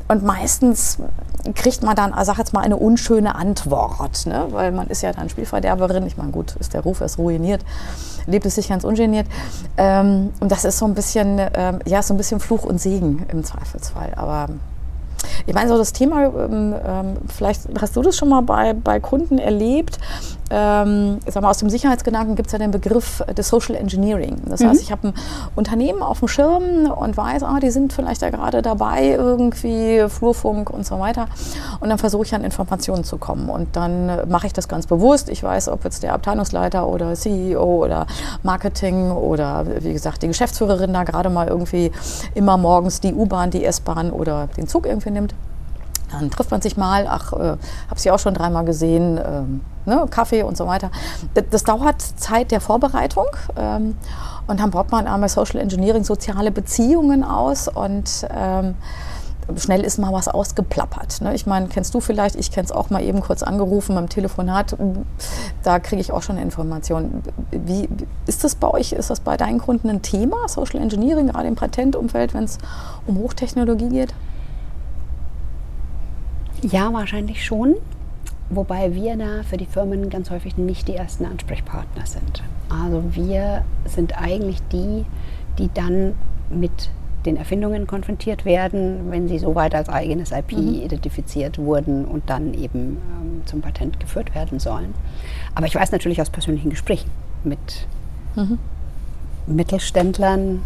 Und 0.07 0.23
meistens 0.23 0.97
kriegt 1.53 1.83
man 1.83 1.95
dann, 1.95 2.13
sag 2.23 2.39
jetzt 2.39 2.51
mal, 2.51 2.61
eine 2.61 2.77
unschöne 2.77 3.35
Antwort, 3.35 4.25
ne? 4.25 4.47
weil 4.49 4.71
man 4.71 4.87
ist 4.87 5.03
ja 5.03 5.11
dann 5.13 5.29
Spielverderberin. 5.29 6.07
Ich 6.07 6.17
meine, 6.17 6.31
gut, 6.31 6.55
ist 6.59 6.73
der 6.73 6.81
Ruf 6.81 7.01
erst 7.01 7.19
ruiniert, 7.19 7.63
lebt 8.25 8.47
es 8.47 8.55
sich 8.55 8.69
ganz 8.69 8.83
ungeniert. 8.83 9.27
Ähm, 9.77 10.31
und 10.39 10.51
das 10.51 10.65
ist 10.65 10.79
so 10.79 10.85
ein 10.85 10.95
bisschen, 10.95 11.39
ähm, 11.53 11.79
ja, 11.85 12.01
so 12.01 12.15
ein 12.15 12.17
bisschen 12.17 12.39
Fluch 12.39 12.63
und 12.63 12.81
Segen 12.81 13.25
im 13.31 13.43
Zweifelsfall. 13.43 14.13
Aber 14.15 14.49
ich 15.45 15.53
meine, 15.53 15.69
so 15.69 15.77
das 15.77 15.93
Thema, 15.93 16.25
ähm, 16.25 16.75
ähm, 16.85 17.17
vielleicht 17.35 17.61
hast 17.79 17.95
du 17.95 18.01
das 18.01 18.17
schon 18.17 18.29
mal 18.29 18.41
bei, 18.41 18.73
bei 18.73 18.99
Kunden 18.99 19.37
erlebt. 19.37 19.99
Ähm, 20.51 21.19
sag 21.27 21.43
mal, 21.43 21.49
aus 21.49 21.59
dem 21.59 21.69
Sicherheitsgedanken 21.69 22.35
gibt 22.35 22.47
es 22.47 22.53
ja 22.53 22.59
den 22.59 22.71
Begriff 22.71 23.23
des 23.37 23.49
Social 23.49 23.75
Engineering. 23.75 24.37
Das 24.45 24.63
heißt, 24.63 24.81
ich 24.81 24.91
habe 24.91 25.09
ein 25.09 25.13
Unternehmen 25.55 26.01
auf 26.01 26.19
dem 26.19 26.27
Schirm 26.27 26.89
und 26.91 27.15
weiß, 27.17 27.43
ah, 27.43 27.59
die 27.59 27.69
sind 27.69 27.93
vielleicht 27.93 28.21
da 28.21 28.29
gerade 28.29 28.61
dabei, 28.61 29.09
irgendwie 29.09 30.05
Flurfunk 30.07 30.69
und 30.69 30.85
so 30.85 30.99
weiter. 30.99 31.27
Und 31.79 31.89
dann 31.89 31.97
versuche 31.97 32.23
ich 32.23 32.33
an 32.33 32.43
Informationen 32.43 33.03
zu 33.03 33.17
kommen. 33.17 33.49
Und 33.49 33.75
dann 33.75 34.09
äh, 34.09 34.25
mache 34.25 34.47
ich 34.47 34.53
das 34.53 34.67
ganz 34.67 34.87
bewusst. 34.87 35.29
Ich 35.29 35.43
weiß, 35.43 35.69
ob 35.69 35.83
jetzt 35.83 36.03
der 36.03 36.13
Abteilungsleiter 36.13 36.87
oder 36.87 37.13
CEO 37.13 37.83
oder 37.83 38.07
Marketing 38.43 39.11
oder 39.11 39.65
wie 39.81 39.93
gesagt 39.93 40.23
die 40.23 40.27
Geschäftsführerin 40.27 40.93
da 40.93 41.03
gerade 41.03 41.29
mal 41.29 41.47
irgendwie 41.47 41.91
immer 42.33 42.57
morgens 42.57 42.99
die 43.01 43.13
U-Bahn, 43.13 43.51
die 43.51 43.63
S-Bahn 43.65 44.11
oder 44.11 44.47
den 44.57 44.67
Zug 44.67 44.85
irgendwie 44.85 45.11
nimmt. 45.11 45.35
Dann 46.11 46.29
trifft 46.29 46.51
man 46.51 46.61
sich 46.61 46.77
mal, 46.77 47.07
ach, 47.07 47.33
äh, 47.33 47.57
habe 47.89 47.97
sie 47.97 48.11
auch 48.11 48.19
schon 48.19 48.33
dreimal 48.33 48.65
gesehen, 48.65 49.19
ähm, 49.23 49.61
ne, 49.85 50.05
Kaffee 50.09 50.43
und 50.43 50.57
so 50.57 50.67
weiter. 50.67 50.91
Das, 51.33 51.45
das 51.49 51.63
dauert 51.63 52.01
Zeit 52.01 52.51
der 52.51 52.61
Vorbereitung 52.61 53.27
ähm, 53.57 53.97
und 54.47 54.59
dann 54.59 54.71
baut 54.71 54.91
man 54.91 55.07
einmal 55.07 55.29
Social 55.29 55.59
Engineering, 55.59 56.03
soziale 56.03 56.51
Beziehungen 56.51 57.23
aus 57.23 57.67
und 57.67 58.27
ähm, 58.35 58.75
schnell 59.57 59.83
ist 59.83 59.97
mal 59.97 60.13
was 60.13 60.27
ausgeplappert. 60.27 61.21
Ne? 61.21 61.33
Ich 61.33 61.45
meine, 61.45 61.67
kennst 61.67 61.93
du 61.93 61.99
vielleicht, 61.99 62.35
ich 62.35 62.51
kenne 62.51 62.65
es 62.65 62.71
auch 62.71 62.89
mal 62.89 63.01
eben 63.01 63.21
kurz 63.21 63.43
angerufen 63.43 63.95
beim 63.95 64.09
Telefonat, 64.09 64.75
da 65.63 65.79
kriege 65.79 66.01
ich 66.01 66.11
auch 66.11 66.21
schon 66.21 66.37
Informationen. 66.37 67.23
Wie 67.51 67.89
ist 68.27 68.43
das 68.43 68.55
bei 68.55 68.69
euch, 68.69 68.91
ist 68.91 69.09
das 69.09 69.19
bei 69.19 69.37
deinen 69.37 69.59
Kunden 69.59 69.89
ein 69.89 70.01
Thema, 70.01 70.47
Social 70.47 70.81
Engineering, 70.81 71.27
gerade 71.27 71.47
im 71.47 71.55
Patentumfeld, 71.55 72.33
wenn 72.33 72.43
es 72.43 72.57
um 73.07 73.17
Hochtechnologie 73.17 73.89
geht? 73.89 74.13
Ja, 76.63 76.91
wahrscheinlich 76.93 77.45
schon. 77.45 77.75
Wobei 78.49 78.95
wir 78.95 79.15
da 79.15 79.43
für 79.43 79.57
die 79.57 79.65
Firmen 79.67 80.09
ganz 80.09 80.29
häufig 80.31 80.57
nicht 80.57 80.87
die 80.87 80.95
ersten 80.95 81.25
Ansprechpartner 81.25 82.05
sind. 82.05 82.43
Also 82.69 83.03
wir 83.15 83.63
sind 83.85 84.19
eigentlich 84.19 84.57
die, 84.71 85.05
die 85.59 85.69
dann 85.73 86.15
mit 86.49 86.89
den 87.25 87.35
Erfindungen 87.37 87.85
konfrontiert 87.85 88.45
werden, 88.45 89.11
wenn 89.11 89.27
sie 89.27 89.37
soweit 89.39 89.75
als 89.75 89.87
eigenes 89.89 90.31
IP 90.31 90.53
identifiziert 90.53 91.57
wurden 91.59 92.05
und 92.05 92.27
dann 92.29 92.53
eben 92.55 92.97
ähm, 93.21 93.41
zum 93.45 93.61
Patent 93.61 93.99
geführt 93.99 94.33
werden 94.33 94.57
sollen. 94.59 94.93
Aber 95.53 95.67
ich 95.67 95.75
weiß 95.75 95.91
natürlich 95.91 96.21
aus 96.21 96.29
persönlichen 96.29 96.69
Gesprächen 96.71 97.11
mit 97.43 97.87
Mittelständlern, 99.47 100.61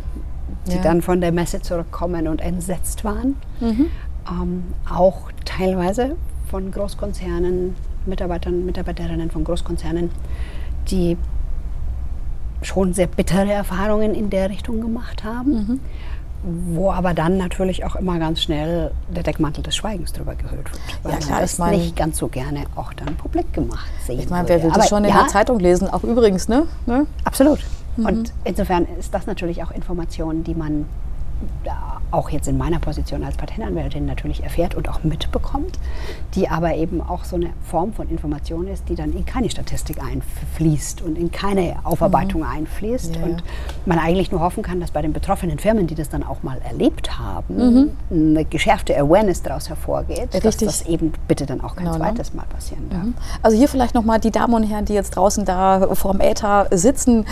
die 0.68 0.76
Ja. 0.76 0.82
dann 0.84 1.02
von 1.02 1.22
der 1.22 1.32
Messe 1.32 1.62
zurückkommen 1.62 2.28
und 2.28 2.40
entsetzt 2.40 3.04
waren. 3.04 3.36
Ähm, 4.30 4.64
auch 4.90 5.32
teilweise 5.46 6.16
von 6.50 6.72
Großkonzernen, 6.72 7.76
Mitarbeitern, 8.06 8.66
Mitarbeiterinnen 8.66 9.32
von 9.32 9.44
Großkonzernen, 9.44 10.10
die 10.90 11.18
schon 12.62 12.94
sehr 12.94 13.08
bittere 13.08 13.52
Erfahrungen 13.52 14.14
in 14.16 14.30
der 14.30 14.50
Richtung 14.50 14.80
gemacht 14.82 15.24
haben, 15.24 15.82
wo 16.44 16.92
aber 16.92 17.14
dann 17.14 17.38
natürlich 17.38 17.86
auch 17.86 17.96
immer 17.96 18.20
ganz 18.20 18.42
schnell 18.42 18.92
der 19.14 19.24
Deckmantel 19.24 19.64
des 19.64 19.76
Schweigens 19.76 20.14
drüber 20.14 20.36
gehüllt 20.36 20.72
wird, 20.72 20.82
weil 21.04 21.14
Ja, 21.14 21.18
klar, 21.20 21.32
man 21.32 21.42
das 21.42 21.54
ich 21.54 21.60
mein- 21.60 21.72
nicht 21.80 21.96
ganz 21.96 22.18
so 22.18 22.28
gerne 22.28 22.64
auch 22.76 22.94
dann 22.94 23.16
publik 23.16 23.52
gemacht 23.54 23.88
sehen 24.06 24.20
Ich 24.20 24.30
meine, 24.30 24.48
wer 24.50 24.62
will 24.64 24.72
das 24.72 24.90
schon 24.90 25.04
in 25.04 25.10
ja, 25.10 25.20
der 25.20 25.28
Zeitung 25.28 25.60
lesen? 25.60 25.90
Auch 25.90 26.04
übrigens, 26.04 26.48
ne? 26.48 26.68
ne? 26.86 27.06
Absolut. 27.24 27.60
Mhm. 27.98 28.06
Und 28.06 28.34
insofern 28.44 28.86
ist 29.00 29.14
das 29.14 29.26
natürlich 29.26 29.64
auch 29.64 29.72
Information, 29.72 30.44
die 30.44 30.56
man 30.56 30.86
da 31.64 31.93
auch 32.14 32.30
jetzt 32.30 32.48
in 32.48 32.58
meiner 32.58 32.80
Position 32.80 33.24
als 33.24 33.36
Patentanwältin 33.38 34.06
natürlich 34.06 34.44
erfährt 34.44 34.76
und 34.76 34.88
auch 34.88 35.04
mitbekommt, 35.04 35.80
die 36.36 36.48
aber 36.50 36.76
eben 36.76 37.02
auch 37.02 37.24
so 37.26 37.36
eine 37.36 37.50
Form 37.66 37.92
von 37.94 38.08
Information 38.10 38.68
ist, 38.68 38.88
die 38.88 38.96
dann 38.96 39.14
in 39.14 39.26
keine 39.26 39.50
Statistik 39.50 39.98
einfließt 40.02 41.02
und 41.02 41.18
in 41.18 41.32
keine 41.32 41.76
Aufarbeitung 41.84 42.44
einfließt. 42.46 43.10
Mhm. 43.10 43.14
Ja, 43.16 43.20
ja. 43.22 43.26
Und 43.34 43.44
man 43.86 44.00
eigentlich 44.00 44.32
nur 44.32 44.42
hoffen 44.42 44.64
kann, 44.64 44.80
dass 44.80 44.92
bei 44.92 45.02
den 45.02 45.12
betroffenen 45.14 45.58
Firmen, 45.60 45.88
die 45.88 45.96
das 45.96 46.10
dann 46.10 46.24
auch 46.24 46.44
mal 46.44 46.60
erlebt 46.64 47.18
haben, 47.18 47.92
eine 48.12 48.46
geschärfte 48.46 48.96
Awareness 48.98 49.42
daraus 49.42 49.70
hervorgeht, 49.70 50.30
dass 50.34 50.44
Mhm. 50.44 50.48
Richtig. 50.48 50.68
das 50.68 50.82
eben 50.86 51.14
bitte 51.28 51.46
dann 51.46 51.62
auch 51.62 51.76
kein 51.76 51.86
Genau, 51.86 51.98
ne? 51.98 52.04
zweites 52.06 52.34
Mal 52.34 52.46
passieren 52.46 52.90
darf. 52.90 53.02
Also 53.42 53.58
hier 53.58 53.68
vielleicht 53.68 53.96
nochmal 53.96 54.20
die 54.20 54.32
Damen 54.32 54.54
und 54.54 54.64
Herren, 54.64 54.86
die 54.86 54.94
jetzt 54.94 55.16
draußen 55.16 55.46
da 55.46 55.88
vorm 55.96 56.20
Äther 56.22 56.68
sitzen. 56.72 57.26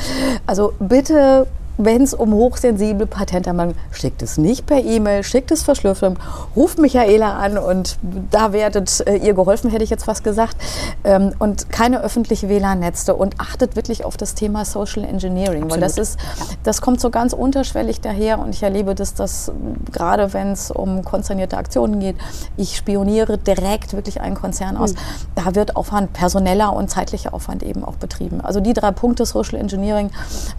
Also 0.47 0.73
bitte, 0.79 1.45
wenn 1.77 2.03
es 2.03 2.13
um 2.13 2.33
hochsensible 2.33 3.07
Patentanmeldungen 3.07 3.79
schickt 3.91 4.21
es 4.21 4.37
nicht 4.37 4.65
per 4.65 4.83
E-Mail, 4.83 5.23
schickt 5.23 5.51
es 5.51 5.63
verschlüsselt, 5.63 6.17
ruft 6.55 6.79
Michaela 6.79 7.37
an 7.37 7.57
und 7.57 7.97
da 8.29 8.53
werdet 8.53 9.05
äh, 9.07 9.17
ihr 9.17 9.33
geholfen, 9.33 9.69
hätte 9.69 9.83
ich 9.83 9.89
jetzt 9.89 10.05
fast 10.05 10.23
gesagt. 10.23 10.55
Ähm, 11.03 11.33
und 11.39 11.69
keine 11.69 12.01
öffentliche 12.01 12.49
WLAN-Netze 12.49 13.15
und 13.15 13.39
achtet 13.39 13.75
wirklich 13.75 14.05
auf 14.05 14.17
das 14.17 14.35
Thema 14.35 14.65
Social 14.65 15.03
Engineering, 15.03 15.69
weil 15.69 15.79
das 15.79 15.97
ist, 15.97 16.19
das 16.63 16.81
kommt 16.81 17.01
so 17.01 17.09
ganz 17.09 17.33
unterschwellig 17.33 18.01
daher 18.01 18.39
und 18.39 18.49
ich 18.49 18.63
erlebe 18.63 18.95
das, 18.95 19.13
dass 19.13 19.51
gerade 19.91 20.33
wenn 20.33 20.51
es 20.51 20.71
um 20.71 21.03
konzernierte 21.03 21.57
Aktionen 21.57 21.99
geht, 21.99 22.15
ich 22.57 22.75
spioniere 22.75 23.37
direkt 23.37 23.93
wirklich 23.93 24.21
einen 24.21 24.35
Konzern 24.35 24.77
aus. 24.77 24.93
Da 25.35 25.55
wird 25.55 25.75
Aufwand, 25.75 26.13
personeller 26.13 26.73
und 26.73 26.89
zeitlicher 26.89 27.33
Aufwand 27.33 27.63
eben 27.63 27.83
auch 27.83 27.95
betrieben. 27.95 28.41
Also 28.41 28.59
die 28.59 28.73
drei 28.73 28.91
Punkte 28.91 29.25
Social 29.25 29.59
Engineering, 29.59 30.09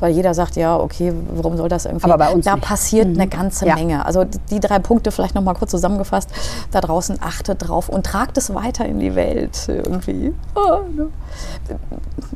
weil 0.00 0.12
jeder 0.12 0.34
sagt, 0.34 0.56
ja, 0.56 0.78
okay, 0.78 1.01
warum 1.10 1.56
soll 1.56 1.68
das 1.68 1.86
irgendwie? 1.86 2.04
Aber 2.04 2.18
bei 2.18 2.30
uns 2.32 2.44
da 2.44 2.54
nicht. 2.54 2.64
passiert 2.64 3.06
eine 3.06 3.26
ganze 3.26 3.66
Ja. 3.66 3.74
Menge. 3.74 4.04
Also 4.06 4.24
die 4.50 4.60
drei 4.60 4.78
Punkte 4.78 5.10
vielleicht 5.10 5.34
noch 5.34 5.42
mal 5.42 5.54
kurz 5.54 5.70
zusammengefasst. 5.72 6.30
Da 6.70 6.80
draußen 6.80 7.16
achtet 7.20 7.66
drauf 7.66 7.88
und 7.88 8.04
tragt 8.06 8.36
es 8.38 8.54
weiter 8.54 8.84
in 8.86 9.00
die 9.00 9.14
Welt 9.14 9.64
irgendwie. 9.68 10.34
Oh, 10.54 10.80
ne? 10.94 11.08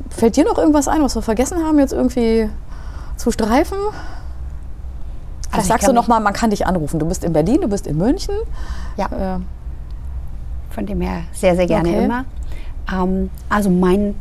Fällt 0.09 0.35
dir 0.35 0.45
noch 0.45 0.57
irgendwas 0.57 0.87
ein, 0.87 1.01
was 1.01 1.15
wir 1.15 1.21
vergessen 1.21 1.63
haben, 1.63 1.79
jetzt 1.79 1.93
irgendwie 1.93 2.49
zu 3.15 3.31
streifen? 3.31 3.77
Vielleicht 3.79 5.53
Also 5.53 5.61
ich 5.61 5.67
sagst 5.67 5.87
du 5.87 5.93
noch 5.93 6.03
mich- 6.03 6.09
mal, 6.09 6.19
man 6.19 6.33
kann 6.33 6.49
dich 6.49 6.65
anrufen. 6.67 6.99
Du 6.99 7.05
bist 7.05 7.23
in 7.23 7.31
Berlin, 7.33 7.61
du 7.61 7.67
bist 7.69 7.87
in 7.87 7.97
München. 7.97 8.35
Ja. 8.97 9.35
Äh, 9.37 9.39
Von 10.71 10.85
dem 10.85 11.01
her 11.01 11.21
sehr, 11.31 11.55
sehr 11.55 11.65
gerne 11.65 11.89
Okay. 11.89 12.05
immer. 12.05 12.25
Ähm, 12.93 13.29
also 13.49 13.69
mein, 13.69 14.13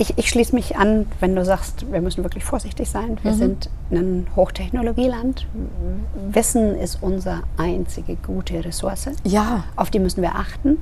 ich, 0.00 0.16
ich 0.16 0.30
schließe 0.30 0.54
mich 0.54 0.76
an, 0.78 1.06
wenn 1.20 1.36
du 1.36 1.44
sagst, 1.44 1.92
wir 1.92 2.00
müssen 2.00 2.24
wirklich 2.24 2.42
vorsichtig 2.42 2.88
sein. 2.88 3.10
Mhm. 3.10 3.18
Wir 3.22 3.34
sind 3.34 3.70
ein 3.90 4.26
Hochtechnologieland. 4.34 5.46
Wissen 6.30 6.74
ist 6.74 7.02
unsere 7.02 7.42
einzige 7.58 8.16
gute 8.16 8.64
Ressource. 8.64 9.10
ja, 9.24 9.64
Auf 9.76 9.90
die 9.90 9.98
müssen 9.98 10.22
wir 10.22 10.36
achten. 10.36 10.78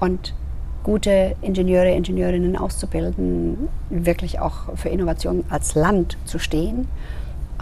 Und 0.00 0.34
gute 0.82 1.36
Ingenieure, 1.42 1.92
Ingenieurinnen 1.92 2.56
auszubilden, 2.56 3.68
wirklich 3.88 4.40
auch 4.40 4.76
für 4.76 4.88
Innovation 4.88 5.44
als 5.48 5.76
Land 5.76 6.18
zu 6.24 6.40
stehen, 6.40 6.88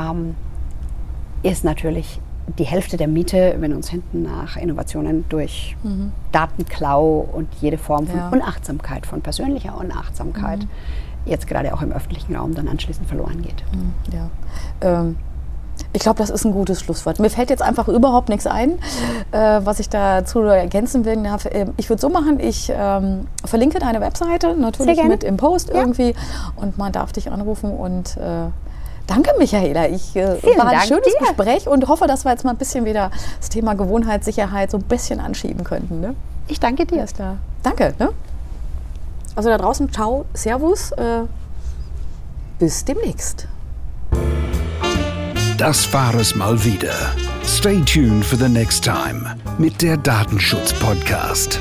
ähm, 0.01 0.37
ist 1.43 1.65
natürlich 1.65 2.19
die 2.59 2.65
Hälfte 2.65 2.97
der 2.97 3.09
Miete, 3.09 3.57
wenn 3.59 3.75
uns 3.75 3.89
hinten 3.91 4.23
nach 4.23 4.57
Innovationen 4.57 5.25
durch 5.29 5.77
Datenklau 6.33 7.29
und 7.33 7.49
jede 7.61 7.79
Form 7.79 8.07
von 8.07 8.19
Ja. 8.19 8.29
Unachtsamkeit, 8.31 9.07
von 9.07 9.21
persönlicher 9.21 9.77
Unachtsamkeit, 9.79 10.61
jetzt 11.27 11.47
gerade 11.47 11.75
auch 11.75 11.83
im 11.83 11.93
öffentlichen 11.93 12.35
Raum 12.37 12.55
dann 12.55 12.69
anschließend 12.69 13.07
verloren 13.07 13.43
geht. 13.43 13.63
ja. 14.13 14.31
Ähm, 14.81 15.17
ich 15.93 16.03
glaube, 16.03 16.19
das 16.19 16.29
ist 16.31 16.45
ein 16.45 16.53
gutes 16.53 16.81
Schlusswort. 16.81 17.21
Mir 17.21 17.31
fällt 17.31 17.51
jetzt 17.51 17.63
einfach 17.63 17.87
überhaupt 17.87 18.29
nichts 18.29 18.49
ein, 18.49 18.73
äh, 19.31 19.61
was 19.63 19.79
ich 19.79 19.89
dazu 19.89 20.41
ergänzen 20.41 21.05
will. 21.05 21.17
Ähm, 21.53 21.73
Ich 21.77 21.89
würde 21.89 22.01
so 22.01 22.09
machen, 22.09 22.41
ich 22.41 22.73
ähm, 22.75 23.29
verlinke 23.45 23.79
deine 23.79 24.01
Webseite 24.01 24.57
natürlich 24.57 25.03
mit 25.05 25.23
im 25.23 25.37
Post 25.37 25.69
Ja. 25.69 25.77
irgendwie 25.77 26.15
und 26.57 26.79
man 26.79 26.91
darf 26.93 27.13
dich 27.13 27.31
anrufen 27.31 27.71
und 27.71 28.17
äh, 28.17 28.49
danke 29.09 29.33
Michaela. 29.39 29.89
Ich 29.89 30.15
äh, 30.15 30.27
war 30.57 30.67
ein 30.67 30.73
Dank 30.73 30.85
schönes 30.85 31.05
dir. 31.05 31.27
Gespräch 31.27 31.67
und 31.67 31.89
hoffe, 31.89 32.07
dass 32.07 32.25
wir 32.25 32.31
jetzt 32.31 32.45
mal 32.45 32.53
ein 32.53 32.57
bisschen 32.57 32.85
wieder 32.85 33.11
das 33.41 33.49
Thema 33.49 33.75
Gewohnheitssicherheit 33.75 34.71
so 34.71 34.77
ein 34.77 34.85
bisschen 34.85 35.19
anschieben 35.19 35.65
könnten. 35.65 36.01
Ne? 36.01 36.15
Ich 36.47 36.61
danke 36.61 36.87
dir. 36.87 36.99
Alles 36.99 37.15
klar. 37.15 37.39
Danke. 37.65 37.95
Ne? 37.99 38.11
Also 39.35 39.49
da 39.49 39.59
draußen, 39.59 39.91
ciao, 39.93 40.25
servus, 40.35 40.93
äh, 40.93 41.23
bis 42.59 42.85
demnächst. 42.85 43.49
Das 45.59 45.93
war 45.93 46.15
es 46.15 46.35
mal 46.37 46.65
wieder. 46.65 46.95
Stay 47.45 47.81
tuned 47.81 48.25
for 48.25 48.39
the 48.39 48.49
next 48.49 48.85
time 48.85 49.37
mit 49.59 49.83
der 49.83 49.97
Datenschutz-Podcast. 49.97 51.61